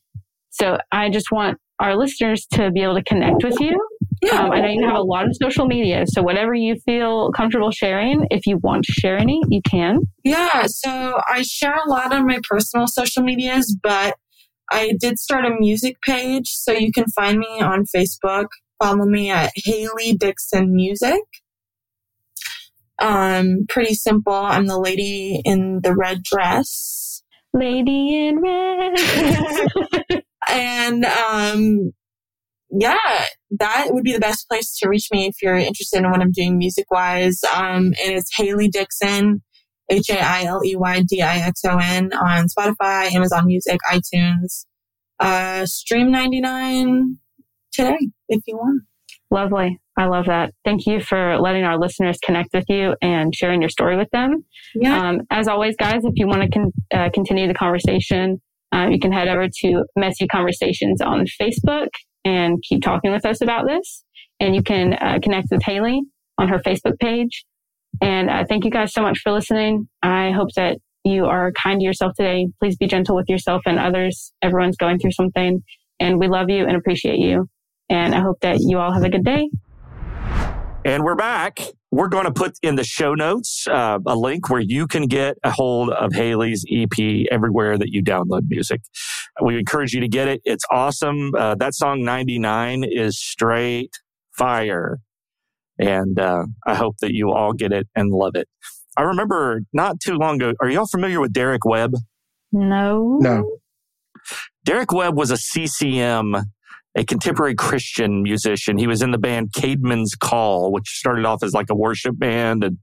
[0.49, 3.79] So I just want our listeners to be able to connect with you.
[4.31, 7.69] Um, I know you have a lot of social media, so whatever you feel comfortable
[7.69, 9.99] sharing, if you want to share any, you can.
[10.23, 14.15] Yeah, so I share a lot on my personal social medias, but
[14.71, 18.47] I did start a music page, so you can find me on Facebook
[18.79, 21.21] follow me at Hailey Dixon Music.
[22.99, 24.33] Um, pretty simple.
[24.33, 27.23] I'm the lady in the red dress.
[27.53, 30.23] Lady in red.
[30.49, 31.91] and um,
[32.69, 33.25] yeah,
[33.59, 36.31] that would be the best place to reach me if you're interested in what I'm
[36.31, 37.39] doing music wise.
[37.55, 39.41] Um, and it's Hailey Dixon,
[39.89, 43.79] H A I L E Y D I X O N on Spotify, Amazon Music,
[43.89, 44.65] iTunes,
[45.19, 47.17] uh, Stream 99
[47.77, 47.97] today
[48.29, 48.83] if you want.
[49.29, 49.79] Lovely.
[49.97, 50.53] I love that.
[50.63, 54.45] Thank you for letting our listeners connect with you and sharing your story with them.
[54.75, 55.09] Yeah.
[55.09, 58.41] Um, as always, guys, if you want to con- uh, continue the conversation,
[58.73, 61.87] uh, you can head over to Messy Conversations on Facebook
[62.23, 64.03] and keep talking with us about this.
[64.39, 66.01] And you can uh, connect with Hailey
[66.37, 67.45] on her Facebook page.
[68.01, 69.89] And uh, thank you guys so much for listening.
[70.03, 72.47] I hope that you are kind to yourself today.
[72.59, 74.31] Please be gentle with yourself and others.
[74.41, 75.63] Everyone's going through something.
[75.99, 77.49] And we love you and appreciate you.
[77.89, 79.49] And I hope that you all have a good day.
[80.83, 81.59] And we're back.
[81.91, 85.37] We're going to put in the show notes uh, a link where you can get
[85.43, 88.81] a hold of Hailey's EP everywhere that you download music.
[89.41, 90.41] We encourage you to get it.
[90.43, 91.33] It's awesome.
[91.35, 93.91] Uh, that song 99 is straight
[94.37, 94.99] fire.
[95.79, 98.47] And uh, I hope that you all get it and love it.
[98.97, 100.53] I remember not too long ago.
[100.59, 101.93] Are y'all familiar with Derek Webb?
[102.51, 103.17] No.
[103.21, 103.57] No.
[104.63, 106.35] Derek Webb was a CCM
[106.97, 108.79] a contemporary Christian musician.
[108.79, 112.63] He was in the band Caedmon's Call, which started off as like a worship band.
[112.63, 112.79] And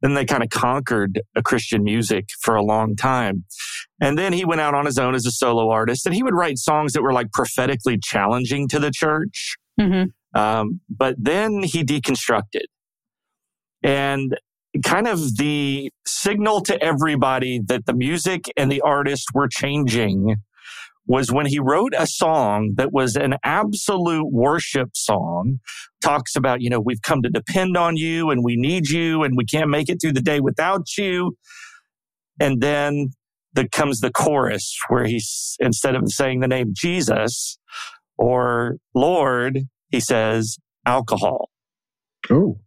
[0.00, 3.44] then they kind of conquered a Christian music for a long time.
[4.00, 6.34] And then he went out on his own as a solo artist and he would
[6.34, 9.56] write songs that were like prophetically challenging to the church.
[9.78, 10.40] Mm-hmm.
[10.40, 12.64] Um, but then he deconstructed
[13.82, 14.34] and
[14.82, 20.36] kind of the signal to everybody that the music and the artist were changing
[21.08, 25.58] was when he wrote a song that was an absolute worship song,
[26.02, 29.34] talks about, you know, we've come to depend on you and we need you and
[29.36, 31.34] we can't make it through the day without you.
[32.38, 33.08] And then
[33.54, 37.58] the comes the chorus where he's instead of saying the name Jesus
[38.18, 41.48] or Lord, he says alcohol.
[42.30, 42.58] Oh.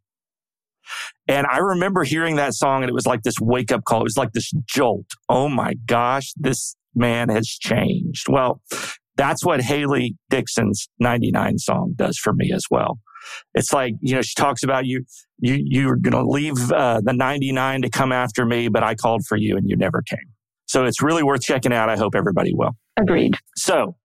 [1.28, 4.02] And I remember hearing that song and it was like this wake up call.
[4.02, 5.06] It was like this jolt.
[5.30, 8.28] Oh my gosh, this man has changed.
[8.30, 8.62] Well,
[9.18, 13.00] that's what Hailey Dixon's 99 song does for me as well.
[13.54, 15.04] It's like, you know, she talks about you,
[15.38, 19.26] you, you're going to leave uh, the 99 to come after me, but I called
[19.28, 20.32] for you and you never came.
[20.66, 21.89] So it's really worth checking out.
[21.89, 22.72] I hope everybody will.
[22.98, 23.36] Agreed.
[23.58, 23.96] So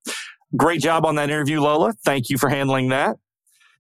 [0.57, 1.95] great job on that interview, Lola.
[2.05, 3.17] Thank you for handling that.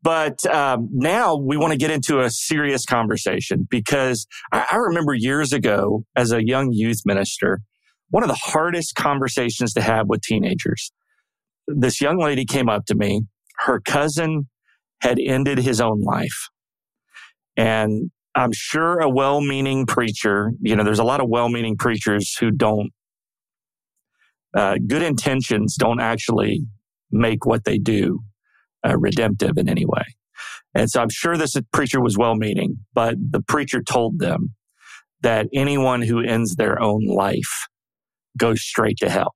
[0.02, 5.14] But um, now we want to get into a serious conversation because I, I remember
[5.14, 7.60] years ago as a young youth minister,
[8.10, 10.92] one of the hardest conversations to have with teenagers.
[11.66, 13.22] This young lady came up to me.
[13.58, 14.48] Her cousin
[15.00, 16.48] had ended his own life.
[17.56, 21.76] And I'm sure a well meaning preacher, you know, there's a lot of well meaning
[21.76, 22.90] preachers who don't,
[24.54, 26.66] uh, good intentions don't actually
[27.10, 28.20] make what they do
[28.86, 30.04] uh, redemptive in any way.
[30.74, 34.54] And so I'm sure this preacher was well meaning, but the preacher told them
[35.22, 37.66] that anyone who ends their own life
[38.36, 39.34] goes straight to hell.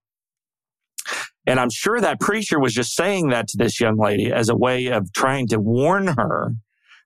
[1.47, 4.57] And I'm sure that preacher was just saying that to this young lady as a
[4.57, 6.53] way of trying to warn her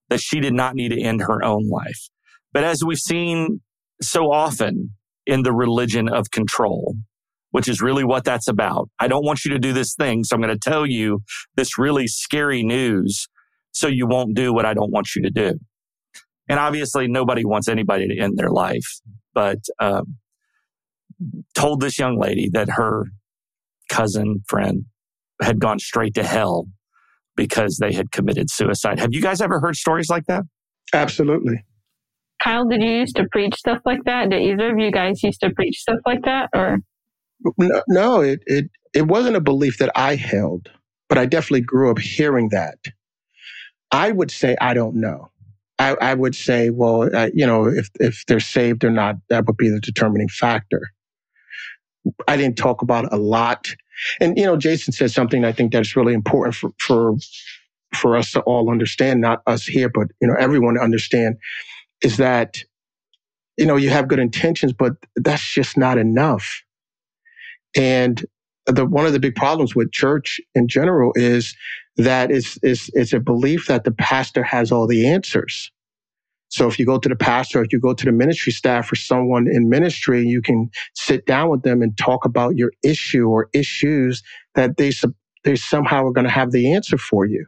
[0.09, 2.09] that she did not need to end her own life.
[2.53, 3.61] But as we've seen
[4.03, 4.91] so often
[5.27, 6.95] in the religion of control,
[7.51, 8.91] which is really what that's about.
[8.99, 10.25] I don't want you to do this thing.
[10.25, 11.21] So I'm going to tell you
[11.55, 13.29] this really scary news
[13.71, 15.55] so you won't do what I don't want you to do.
[16.49, 19.01] And obviously nobody wants anybody to end their life,
[19.35, 20.17] but, um,
[21.55, 23.07] told this young lady that her
[23.91, 24.85] cousin friend
[25.43, 26.67] had gone straight to hell
[27.37, 28.99] because they had committed suicide.
[28.99, 30.43] Have you guys ever heard stories like that?
[30.93, 31.65] Absolutely.
[32.43, 34.31] Kyle, did you used to preach stuff like that?
[34.31, 36.79] Did either of you guys used to preach stuff like that or?
[37.59, 40.71] No, no, it, it, it wasn't a belief that I held,
[41.09, 42.79] but I definitely grew up hearing that.
[43.91, 45.31] I would say, I don't know.
[45.79, 49.47] I, I would say, well, uh, you know, if, if they're saved or not, that
[49.47, 50.91] would be the determining factor.
[52.29, 53.69] I didn't talk about a lot.
[54.21, 57.15] And, you know, Jason said something I think that's really important for, for,
[57.95, 61.37] for us to all understand, not us here, but, you know, everyone to understand
[62.03, 62.59] is that,
[63.57, 66.63] you know, you have good intentions, but that's just not enough.
[67.77, 68.25] And
[68.67, 71.55] the one of the big problems with church in general is
[71.97, 75.71] that it's, it's, it's a belief that the pastor has all the answers.
[76.55, 78.97] So if you go to the pastor, if you go to the ministry staff or
[78.97, 83.51] someone in ministry, you can sit down with them and talk about your issue or
[83.55, 84.23] issues
[84.55, 84.93] that they,
[85.45, 87.47] they somehow are going to have the answer for you.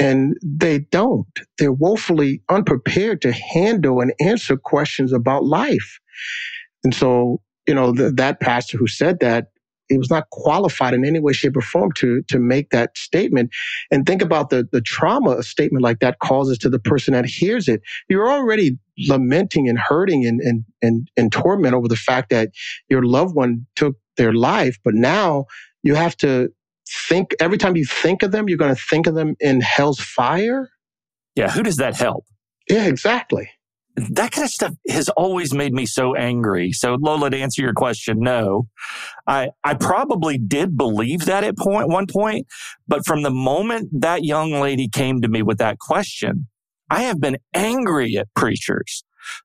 [0.00, 1.28] And they don't.
[1.58, 6.00] They're woefully unprepared to handle and answer questions about life.
[6.84, 9.51] And so you know, the, that pastor who said that,
[9.92, 13.50] he was not qualified in any way, shape, or form to, to make that statement.
[13.90, 17.26] And think about the, the trauma a statement like that causes to the person that
[17.26, 17.82] hears it.
[18.08, 22.50] You're already lamenting and hurting and, and, and, and torment over the fact that
[22.88, 25.46] your loved one took their life, but now
[25.82, 26.48] you have to
[27.08, 30.00] think every time you think of them, you're going to think of them in hell's
[30.00, 30.68] fire.
[31.34, 31.50] Yeah.
[31.50, 32.24] Who does that help?
[32.68, 33.50] Yeah, exactly
[33.96, 36.72] that kind of stuff has always made me so angry.
[36.72, 38.68] So Lola, to answer your question, no,
[39.26, 42.46] I, I probably did believe that at point, one point,
[42.88, 46.48] but from the moment that young lady came to me with that question,
[46.90, 49.04] I have been angry at preachers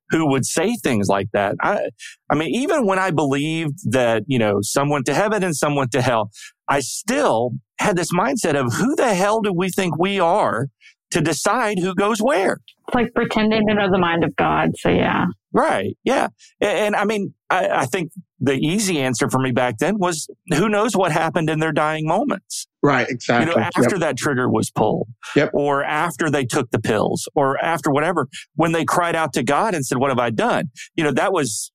[0.09, 1.55] who would say things like that.
[1.61, 1.89] I,
[2.29, 5.75] I mean, even when I believed that, you know, some went to heaven and some
[5.75, 6.31] went to hell,
[6.67, 10.67] I still had this mindset of who the hell do we think we are
[11.11, 12.59] to decide who goes where.
[12.87, 14.71] It's like pretending to know the mind of God.
[14.77, 15.25] So yeah.
[15.53, 15.97] Right.
[16.03, 16.27] Yeah.
[16.61, 20.27] And, and I mean, I, I, think the easy answer for me back then was
[20.53, 22.67] who knows what happened in their dying moments.
[22.83, 23.07] Right.
[23.09, 23.49] Exactly.
[23.49, 23.99] You know, after yep.
[24.01, 25.49] that trigger was pulled yep.
[25.53, 29.73] or after they took the pills or after whatever, when they cried out to God
[29.73, 30.65] and said, what have I done?
[30.95, 31.71] You know, that was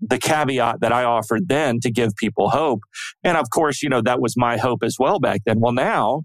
[0.00, 2.80] the caveat that I offered then to give people hope.
[3.22, 5.60] And of course, you know, that was my hope as well back then.
[5.60, 6.22] Well, now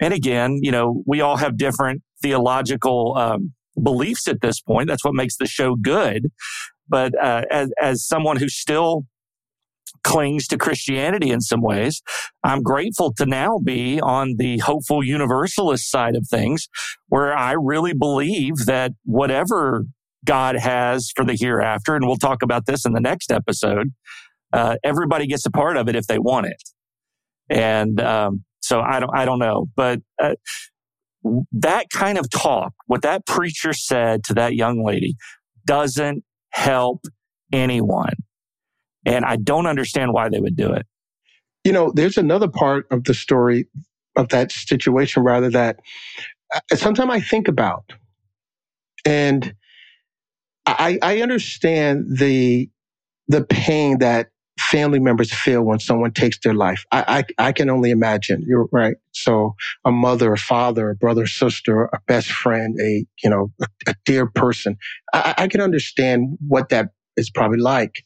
[0.00, 4.88] and again, you know, we all have different theological um, beliefs at this point.
[4.88, 6.30] That's what makes the show good.
[6.88, 9.04] But uh, as as someone who still
[10.02, 12.02] clings to Christianity in some ways,
[12.42, 16.68] I'm grateful to now be on the hopeful universalist side of things,
[17.08, 19.84] where I really believe that whatever
[20.24, 23.92] God has for the hereafter, and we'll talk about this in the next episode.
[24.52, 26.62] Uh, everybody gets a part of it if they want it,
[27.48, 30.34] and um, so I don't, I don't know, but uh,
[31.52, 35.16] that kind of talk, what that preacher said to that young lady
[35.66, 37.04] doesn't help
[37.52, 38.14] anyone.
[39.04, 40.86] And I don't understand why they would do it.
[41.62, 43.66] You know, there's another part of the story
[44.16, 45.80] of that situation, rather, that
[46.54, 47.84] uh, sometimes I think about.
[49.04, 49.54] And
[50.64, 52.70] I, I understand the
[53.28, 54.28] the pain that
[54.58, 56.84] family members feel when someone takes their life.
[56.92, 58.44] I, I, I can only imagine.
[58.46, 58.96] You're right.
[59.12, 63.66] So a mother, a father, a brother, sister, a best friend, a, you know, a,
[63.88, 64.76] a dear person.
[65.12, 68.04] I, I can understand what that is probably like.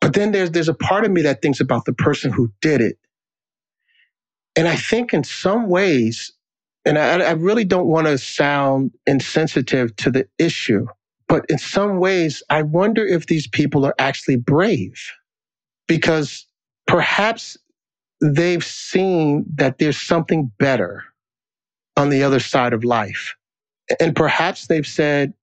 [0.00, 2.80] But then there's, there's a part of me that thinks about the person who did
[2.80, 2.96] it.
[4.56, 6.32] And I think in some ways,
[6.84, 10.86] and I, I really don't want to sound insensitive to the issue,
[11.28, 14.94] but in some ways, I wonder if these people are actually brave
[15.90, 16.46] because
[16.86, 17.56] perhaps
[18.20, 21.02] they've seen that there's something better
[21.96, 23.34] on the other side of life.
[23.98, 25.34] And perhaps they've said,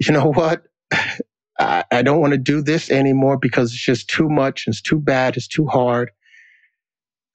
[0.00, 0.64] you know what?
[1.60, 4.64] I, I don't want to do this anymore because it's just too much.
[4.66, 5.36] It's too bad.
[5.36, 6.10] It's too hard.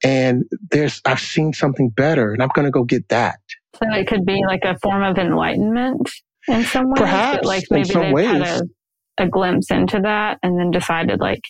[0.04, 3.38] And there's, I've seen something better and I'm going to go get that.
[3.76, 6.10] So it could be like a form of enlightenment
[6.48, 6.98] in some ways.
[6.98, 8.26] Perhaps, like maybe they've ways.
[8.26, 11.40] had a, a glimpse into that and then decided like,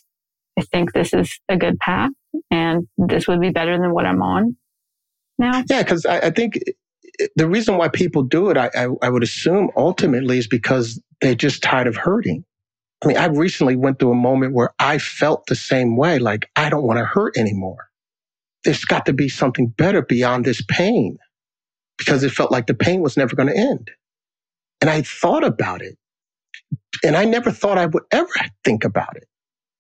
[0.58, 2.10] I think this is a good path
[2.50, 4.56] and this would be better than what I'm on
[5.38, 5.62] now.
[5.68, 6.58] Yeah, because I, I, think
[7.36, 11.34] the reason why people do it, I, I, I would assume ultimately is because they're
[11.34, 12.44] just tired of hurting.
[13.02, 16.48] I mean, I recently went through a moment where I felt the same way, like
[16.54, 17.88] I don't want to hurt anymore.
[18.64, 21.18] There's got to be something better beyond this pain
[21.98, 23.90] because it felt like the pain was never going to end.
[24.80, 25.96] And I thought about it
[27.02, 28.28] and I never thought I would ever
[28.64, 29.24] think about it.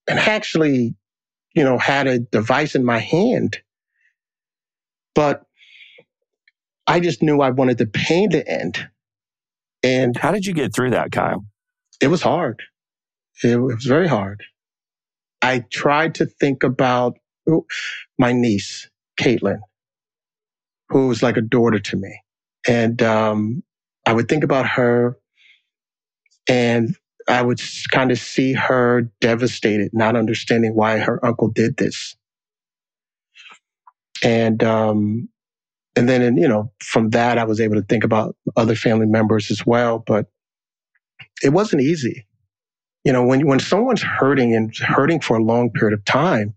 [0.08, 0.94] And actually,
[1.54, 3.58] you know, had a device in my hand,
[5.14, 5.44] but
[6.86, 8.88] I just knew I wanted the pain to end.
[9.82, 11.44] And how did you get through that, Kyle?
[12.00, 12.62] It was hard.
[13.42, 14.42] It was very hard.
[15.40, 17.16] I tried to think about
[18.18, 18.88] my niece,
[19.20, 19.58] Caitlin,
[20.88, 22.20] who was like a daughter to me.
[22.68, 23.62] And um,
[24.06, 25.18] I would think about her
[26.48, 26.96] and
[27.32, 27.60] I would
[27.90, 32.14] kind of see her devastated, not understanding why her uncle did this.
[34.22, 35.30] And, um,
[35.96, 39.06] and then, and, you know, from that, I was able to think about other family
[39.06, 40.26] members as well, but
[41.42, 42.26] it wasn't easy.
[43.04, 46.54] You know, when, when someone's hurting and hurting for a long period of time,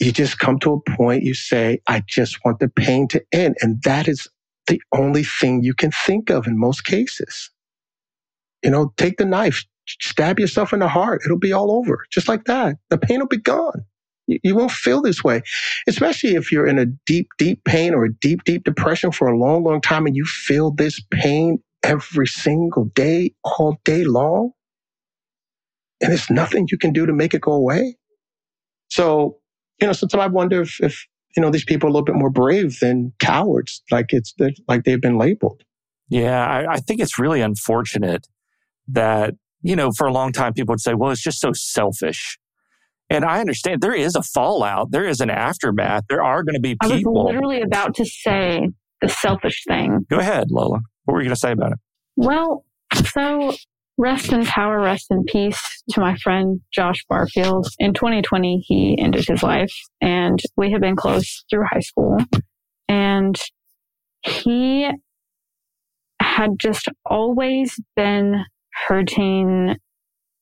[0.00, 3.56] you just come to a point, you say, I just want the pain to end.
[3.60, 4.28] And that is
[4.66, 7.50] the only thing you can think of in most cases.
[8.62, 11.22] You know, take the knife, stab yourself in the heart.
[11.24, 12.04] It'll be all over.
[12.10, 12.76] Just like that.
[12.90, 13.84] The pain will be gone.
[14.26, 15.42] You, you won't feel this way,
[15.88, 19.36] especially if you're in a deep, deep pain or a deep, deep depression for a
[19.36, 24.52] long, long time and you feel this pain every single day, all day long.
[26.02, 27.96] And there's nothing you can do to make it go away.
[28.88, 29.38] So,
[29.80, 31.06] you know, sometimes I wonder if, if
[31.36, 34.34] you know, these people are a little bit more brave than cowards, like it's
[34.66, 35.62] like they've been labeled.
[36.08, 38.26] Yeah, I, I think it's really unfortunate
[38.92, 42.38] that, you know, for a long time people would say, well, it's just so selfish.
[43.08, 46.04] And I understand there is a fallout, there is an aftermath.
[46.08, 46.90] There are going to be people.
[46.90, 48.68] I was literally about to say
[49.00, 50.06] the selfish thing.
[50.08, 50.80] Go ahead, Lola.
[51.04, 51.78] What were you going to say about it?
[52.16, 52.64] Well,
[53.12, 53.54] so
[53.98, 57.68] rest in power, rest in peace to my friend Josh Barfield.
[57.78, 62.18] In 2020, he ended his life, and we have been close through high school.
[62.88, 63.36] And
[64.22, 64.88] he
[66.20, 68.44] had just always been
[68.86, 69.76] hurting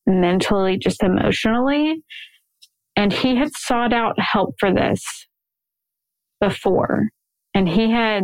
[0.06, 2.02] mentally, just emotionally.
[2.96, 5.04] And he had sought out help for this
[6.40, 7.08] before.
[7.54, 8.22] And he had,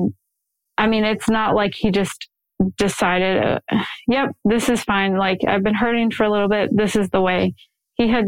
[0.78, 2.28] I mean, it's not like he just
[2.76, 5.16] decided, uh, yep, this is fine.
[5.16, 6.70] Like I've been hurting for a little bit.
[6.72, 7.54] This is the way.
[7.94, 8.24] He had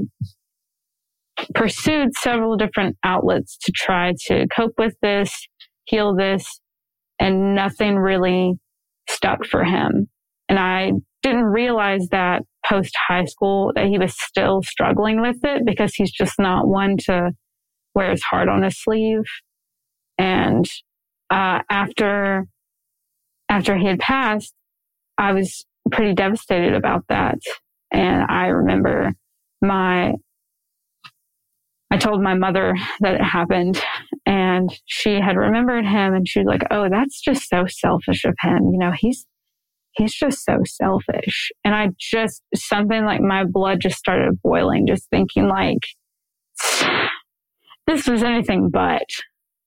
[1.55, 5.49] pursued several different outlets to try to cope with this,
[5.85, 6.61] heal this,
[7.19, 8.55] and nothing really
[9.09, 10.09] stuck for him.
[10.49, 10.93] And I
[11.27, 16.13] didn't realize that post high school that he was still struggling with it because he's
[16.13, 17.33] just not one to
[17.97, 19.25] wear his heart on his sleeve.
[20.19, 20.65] And
[21.31, 22.47] uh, after
[23.49, 24.55] after he had passed,
[25.19, 27.39] I was pretty devastated about that.
[27.93, 29.13] And I remember
[29.61, 30.13] my
[31.91, 33.83] I told my mother that it happened
[34.27, 38.35] and she had remembered him and she was like, Oh, that's just so selfish of
[38.41, 38.71] him.
[38.73, 39.27] You know, he's
[39.97, 41.51] he's just so selfish.
[41.65, 45.79] And I just, something like my blood just started boiling, just thinking like,
[47.87, 49.07] this was anything but,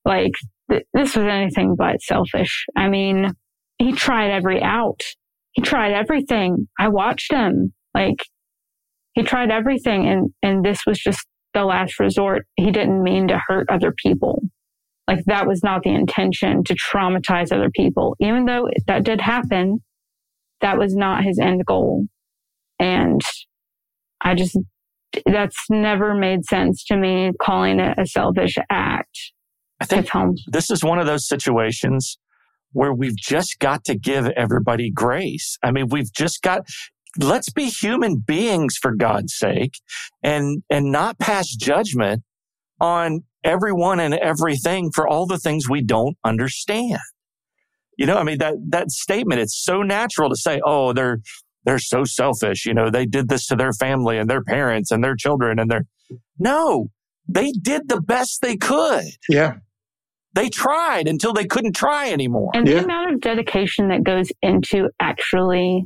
[0.05, 0.33] like,
[0.69, 2.65] th- this was anything but selfish.
[2.75, 3.33] I mean,
[3.77, 5.01] he tried every out.
[5.51, 6.67] He tried everything.
[6.79, 7.73] I watched him.
[7.93, 8.23] Like,
[9.13, 12.45] He tried everything and, and this was just the last resort.
[12.55, 14.41] He didn't mean to hurt other people.
[15.07, 18.15] Like that was not the intention to traumatize other people.
[18.19, 19.79] Even though that did happen,
[20.61, 22.05] that was not his end goal.
[22.79, 23.21] And
[24.21, 24.57] I just,
[25.25, 29.17] that's never made sense to me calling it a selfish act.
[29.81, 30.09] I think
[30.51, 32.17] this is one of those situations
[32.73, 35.57] where we've just got to give everybody grace.
[35.63, 36.67] I mean, we've just got,
[37.17, 39.73] let's be human beings for God's sake
[40.21, 42.23] and, and not pass judgment
[42.79, 46.99] on everyone and everything for all the things we don't understand.
[47.99, 51.19] You know, I mean, that, that statement, it's so natural to say, oh, they're,
[51.65, 52.65] they're so selfish.
[52.65, 55.69] You know, they did this to their family and their parents and their children and
[55.69, 55.85] their,
[56.39, 56.87] no,
[57.27, 59.03] they did the best they could.
[59.27, 59.55] Yeah.
[60.33, 62.51] They tried until they couldn't try anymore.
[62.53, 62.75] And Yeah.
[62.75, 65.83] the amount of dedication that goes into actually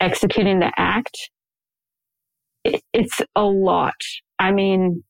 [0.00, 1.18] executing the act,
[2.64, 3.92] it, it's a lot.
[4.38, 5.04] I mean,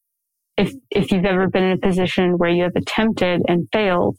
[0.56, 4.16] if, if you've ever been in a position where you have attempted and failed,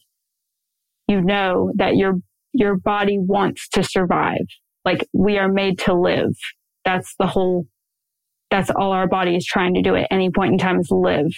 [1.08, 2.16] you know that your,
[2.53, 4.45] your body wants to survive.
[4.86, 6.36] Like we are made to live.
[6.86, 7.66] That's the whole,
[8.49, 11.32] that's all our body is trying to do at any point in time is live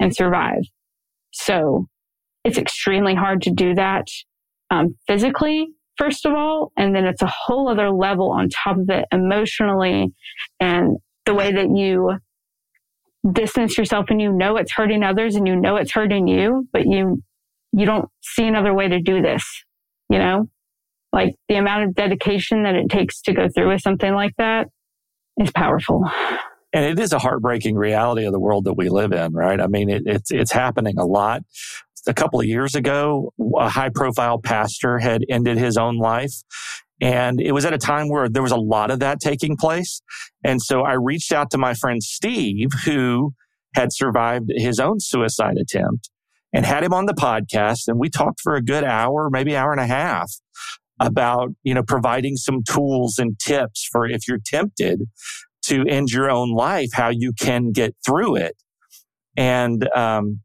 [0.00, 0.62] and survive.
[1.32, 1.86] So
[2.44, 4.06] it's extremely hard to do that
[4.70, 8.88] um, physically, first of all, and then it's a whole other level on top of
[8.88, 10.12] it emotionally
[10.60, 10.96] and
[11.26, 12.18] the way that you
[13.32, 16.86] distance yourself and you know it's hurting others and you know it's hurting you, but
[16.86, 17.22] you
[17.76, 19.42] you don't see another way to do this,
[20.08, 20.48] you know?
[21.12, 24.68] Like the amount of dedication that it takes to go through with something like that
[25.38, 26.04] is powerful.
[26.72, 29.60] And it is a heartbreaking reality of the world that we live in, right?
[29.60, 31.42] I mean, it, it's, it's happening a lot.
[32.06, 36.32] A couple of years ago, a high profile pastor had ended his own life.
[37.00, 40.02] And it was at a time where there was a lot of that taking place.
[40.44, 43.32] And so I reached out to my friend Steve, who
[43.74, 46.10] had survived his own suicide attempt
[46.54, 47.88] and had him on the podcast.
[47.88, 50.30] And we talked for a good hour, maybe hour and a half
[51.00, 55.02] about, you know, providing some tools and tips for if you're tempted
[55.64, 58.54] to end your own life, how you can get through it.
[59.36, 60.40] And, um,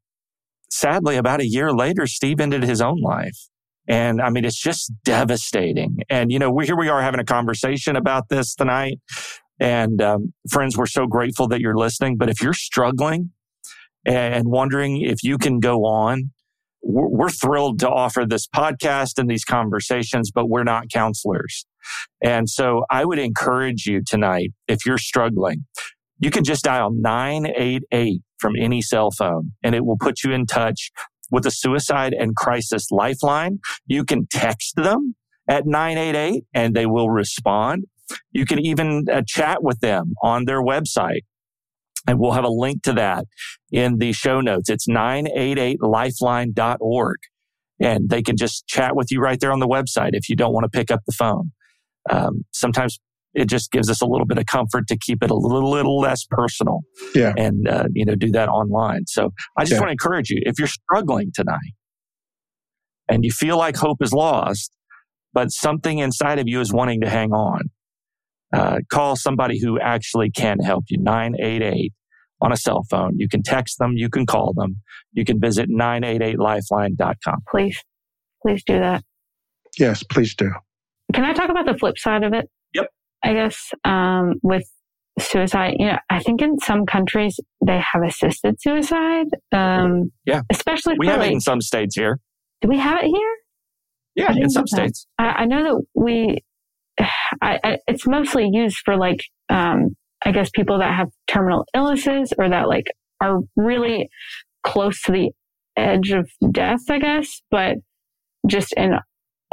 [0.72, 3.38] sadly, about a year later, Steve ended his own life.
[3.88, 5.97] And I mean, it's just devastating.
[6.10, 8.99] And, you know, we, here we are having a conversation about this tonight.
[9.60, 12.18] And, um, friends, we're so grateful that you're listening.
[12.18, 13.32] But if you're struggling
[14.05, 16.31] and wondering if you can go on,
[16.81, 21.65] we're, thrilled to offer this podcast and these conversations, but we're not counselors.
[22.23, 25.65] And so I would encourage you tonight, if you're struggling,
[26.19, 30.45] you can just dial 988 from any cell phone and it will put you in
[30.45, 30.91] touch
[31.31, 33.59] with the suicide and crisis lifeline.
[33.85, 35.15] You can text them
[35.47, 37.85] at 988 and they will respond.
[38.31, 41.21] You can even uh, chat with them on their website.
[42.10, 43.26] And we'll have a link to that
[43.72, 44.68] in the show notes.
[44.68, 47.18] It's 988lifeline.org.
[47.80, 50.51] And they can just chat with you right there on the website if you don't
[50.51, 51.51] want to pick up the phone.
[52.10, 52.97] Um, sometimes
[53.36, 55.99] it just gives us a little bit of comfort to keep it a little, little
[55.99, 56.80] less personal
[57.14, 57.34] Yeah.
[57.38, 59.05] and, uh, you know, do that online.
[59.05, 59.82] So I just Yeah.
[59.82, 61.76] want to encourage you, if you're struggling tonight
[63.07, 64.72] and you feel like hope is lost,
[65.32, 67.70] but something inside of you is wanting to hang on,
[68.51, 70.97] uh, call somebody who actually can help you.
[70.99, 71.93] 988
[72.41, 73.13] on a cell phone.
[73.17, 73.93] You can text them.
[73.95, 74.77] You can call them.
[75.13, 77.37] You can visit 988lifeline.com.
[77.49, 77.77] Please,
[78.45, 79.03] please do that.
[79.77, 80.51] Yes, please do.
[81.13, 82.49] Can I talk about the flip side of it?
[82.73, 82.87] Yep.
[83.23, 84.63] I guess um, with
[85.19, 89.27] suicide, you know, I think in some countries they have assisted suicide.
[89.51, 90.41] Um, Yeah.
[90.51, 92.19] Especially We for have it in some states here.
[92.61, 93.35] do we have it here?
[94.15, 95.07] Yeah, in some states.
[95.18, 96.38] I, I know that we,
[97.41, 102.33] I, I, it's mostly used for like, um, I guess people that have terminal illnesses
[102.37, 102.85] or that like
[103.21, 104.09] are really
[104.63, 105.31] close to the
[105.77, 107.77] edge of death, I guess, but
[108.47, 108.93] just in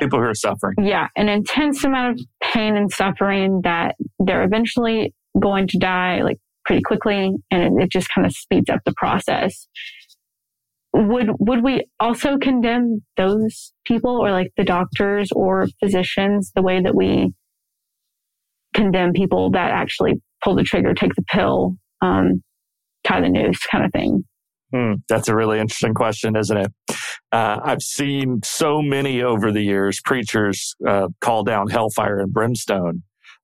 [0.00, 0.74] People who are suffering.
[0.82, 6.36] yeah, an intense amount of pain and suffering that they're eventually going to die like
[6.66, 9.68] pretty quickly and it, it just kind of speeds up the process.
[10.92, 16.82] Would, would we also condemn those people or like the doctors or physicians the way
[16.82, 17.32] that we
[18.74, 22.42] condemn people that actually pull the trigger, take the pill, um,
[23.04, 24.24] tie the noose kind of thing?
[24.74, 26.72] Hmm, that's a really interesting question, isn't it?
[27.32, 33.02] Uh, I've seen so many over the years preachers uh, call down hellfire and brimstone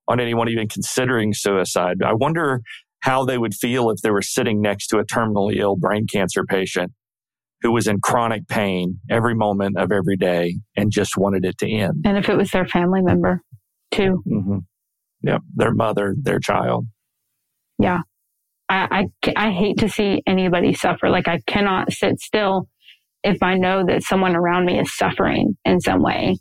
[0.09, 1.99] on anyone even considering suicide.
[2.05, 2.61] I wonder
[3.01, 6.45] how they would feel if they were sitting next to a terminally ill brain cancer
[6.45, 6.93] patient
[7.63, 11.71] who was in chronic pain every moment of every day and just wanted it to
[11.71, 12.03] end.
[12.05, 13.41] And if it was their family member
[13.93, 14.23] too.
[15.23, 16.87] Hmm Yep, their mother, their child.
[17.79, 18.01] yeah,
[18.69, 21.11] I, I, I hate to see anybody suffer.
[21.11, 22.69] Like I cannot sit still
[23.23, 26.39] if I know that someone around me is suffering in some way.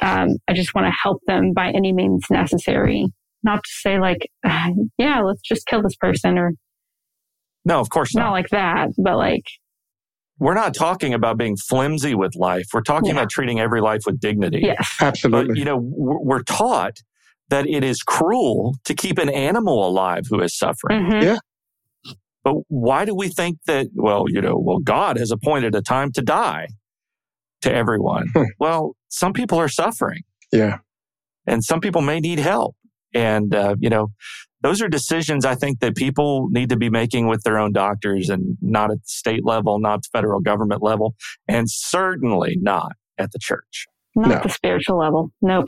[0.00, 3.06] Um, I just want to help them by any means necessary.
[3.42, 4.30] Not to say like,
[4.98, 6.52] yeah, let's just kill this person or
[7.66, 8.24] no, of course not.
[8.24, 9.44] not like that, but like
[10.38, 12.66] we're not talking about being flimsy with life.
[12.72, 13.16] We're talking yeah.
[13.16, 14.60] about treating every life with dignity.
[14.62, 15.48] Yes, absolutely.
[15.54, 16.98] But, you know, we're taught
[17.48, 21.02] that it is cruel to keep an animal alive who is suffering.
[21.04, 21.22] Mm-hmm.
[21.22, 21.36] Yeah.
[22.42, 26.12] But why do we think that, well, you know, well, God has appointed a time
[26.12, 26.68] to die
[27.62, 28.28] to everyone?
[28.34, 28.42] Hmm.
[28.58, 30.22] well, some people are suffering.
[30.52, 30.78] Yeah.
[31.46, 32.76] And some people may need help.
[33.14, 34.08] And, uh, you know,
[34.62, 38.28] those are decisions I think that people need to be making with their own doctors
[38.30, 41.14] and not at the state level, not the federal government level,
[41.46, 43.86] and certainly not at the church.
[44.16, 44.40] Not No.
[44.42, 45.30] the spiritual level.
[45.42, 45.66] Nope.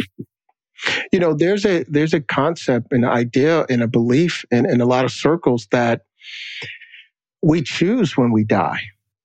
[1.13, 4.87] You know there's a there's a concept an idea and a belief in, in a
[4.87, 6.03] lot of circles that
[7.43, 8.81] we choose when we die.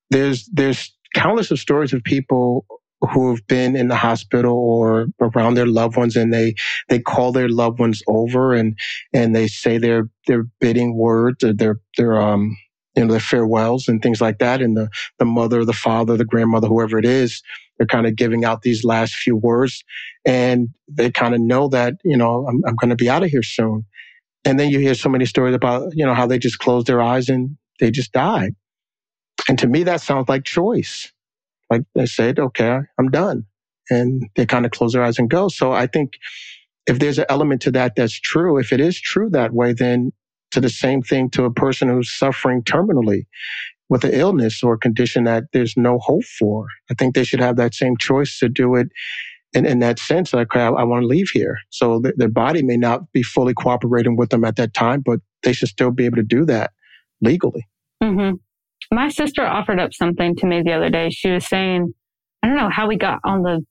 [0.09, 2.65] There's there's countless of stories of people
[3.11, 6.53] who have been in the hospital or around their loved ones and they
[6.87, 8.77] they call their loved ones over and
[9.13, 12.55] and they say their their bidding words or their their um
[12.95, 14.61] you know their farewells and things like that.
[14.61, 17.41] And the the mother the father the grandmother whoever it is
[17.81, 19.83] they're kind of giving out these last few words
[20.23, 23.31] and they kind of know that you know I'm, I'm going to be out of
[23.31, 23.85] here soon.
[24.45, 27.01] And then you hear so many stories about you know how they just closed their
[27.01, 28.53] eyes and they just died.
[29.49, 31.11] And to me that sounds like choice.
[31.71, 33.45] Like they said okay i'm done.
[33.89, 35.47] And they kind of close their eyes and go.
[35.47, 36.13] So i think
[36.85, 40.11] if there's an element to that that's true if it is true that way then
[40.51, 43.25] to the same thing to a person who's suffering terminally
[43.91, 47.57] with an illness or condition that there's no hope for i think they should have
[47.57, 48.87] that same choice to do it
[49.53, 51.57] in, in that sense, like I, I want to leave here.
[51.69, 55.19] So th- their body may not be fully cooperating with them at that time, but
[55.43, 56.71] they should still be able to do that
[57.21, 57.67] legally.
[58.01, 58.31] hmm
[58.91, 61.09] My sister offered up something to me the other day.
[61.09, 61.93] She was saying,
[62.41, 63.61] I don't know how we got on the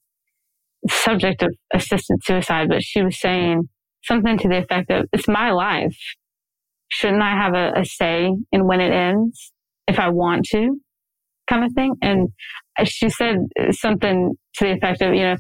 [0.89, 3.69] subject of assisted suicide, but she was saying
[4.05, 5.97] something to the effect of, it's my life.
[6.89, 9.53] Shouldn't I have a, a say in when it ends
[9.87, 10.79] if I want to?
[11.49, 11.95] Kind of thing.
[12.03, 12.29] And
[12.85, 13.37] she said
[13.73, 15.37] something to the effect of, you know,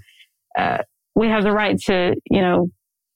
[0.59, 0.79] uh,
[1.15, 2.69] we have the right to, you know,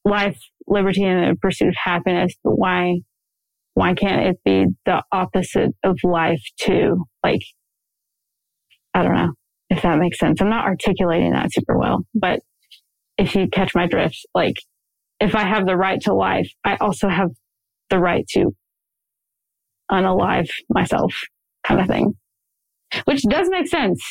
[0.04, 3.00] life, liberty, and the pursuit of happiness, but why,
[3.74, 7.04] why can't it be the opposite of life too?
[7.24, 7.42] Like,
[8.92, 9.32] I don't know
[9.70, 10.40] if that makes sense.
[10.40, 12.40] I'm not articulating that super well, but
[13.18, 14.56] if you catch my drift, like,
[15.20, 17.30] if I have the right to life, I also have
[17.90, 18.54] the right to
[19.90, 21.12] unalive myself
[21.66, 22.14] kind of thing,
[23.04, 24.02] which does make sense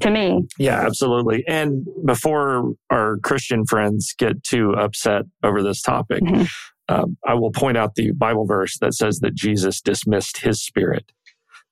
[0.00, 0.42] to me.
[0.58, 1.44] Yeah, absolutely.
[1.46, 6.48] And before our Christian friends get too upset over this topic, Mhm.
[6.88, 11.12] um, I will point out the Bible verse that says that Jesus dismissed his spirit,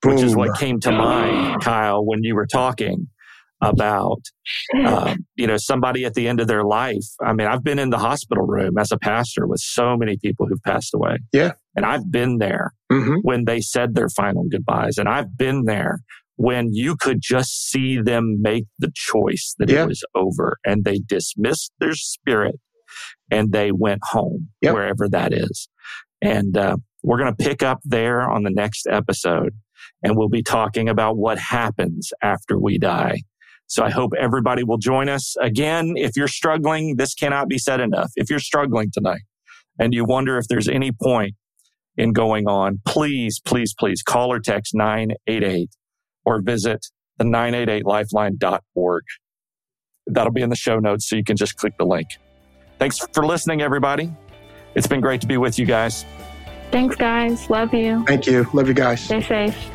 [0.05, 3.09] which is what came to mind, Kyle, when you were talking
[3.61, 4.19] about
[4.85, 7.05] um, you know somebody at the end of their life.
[7.25, 10.47] I mean, I've been in the hospital room as a pastor with so many people
[10.47, 11.19] who've passed away.
[11.33, 11.53] Yeah.
[11.77, 14.99] and I've been there hmm when they said their final goodbyes.
[14.99, 16.01] And I've been there
[16.37, 19.85] when you could just see them make the choice that Yeah.
[19.85, 22.57] it was over and they dismissed their spirit
[23.31, 24.75] and they went home, Yep.
[24.75, 25.69] wherever that is.
[26.21, 29.55] And uh, we're going to pick up there on the next episode
[30.03, 33.21] and we'll be talking about what happens after we die.
[33.67, 35.35] So I hope everybody will join us.
[35.41, 38.11] Again, if you're struggling, this cannot be said enough.
[38.17, 39.23] If you're struggling tonight
[39.79, 41.35] and you wonder if there's any point
[41.97, 45.71] in going on, please, please, please call or text 988
[46.25, 46.87] or visit
[47.19, 49.03] the 988lifeline.org.
[50.07, 52.09] That'll be in the show notes, so you can just click the link.
[52.79, 54.13] Thanks for listening, everybody.
[54.75, 56.05] It's been great to be with you guys.
[56.73, 57.51] Thanks, guys.
[57.51, 58.05] Love you.
[58.07, 58.47] Thank you.
[58.55, 59.05] Love you guys.
[59.05, 59.71] Stay safe.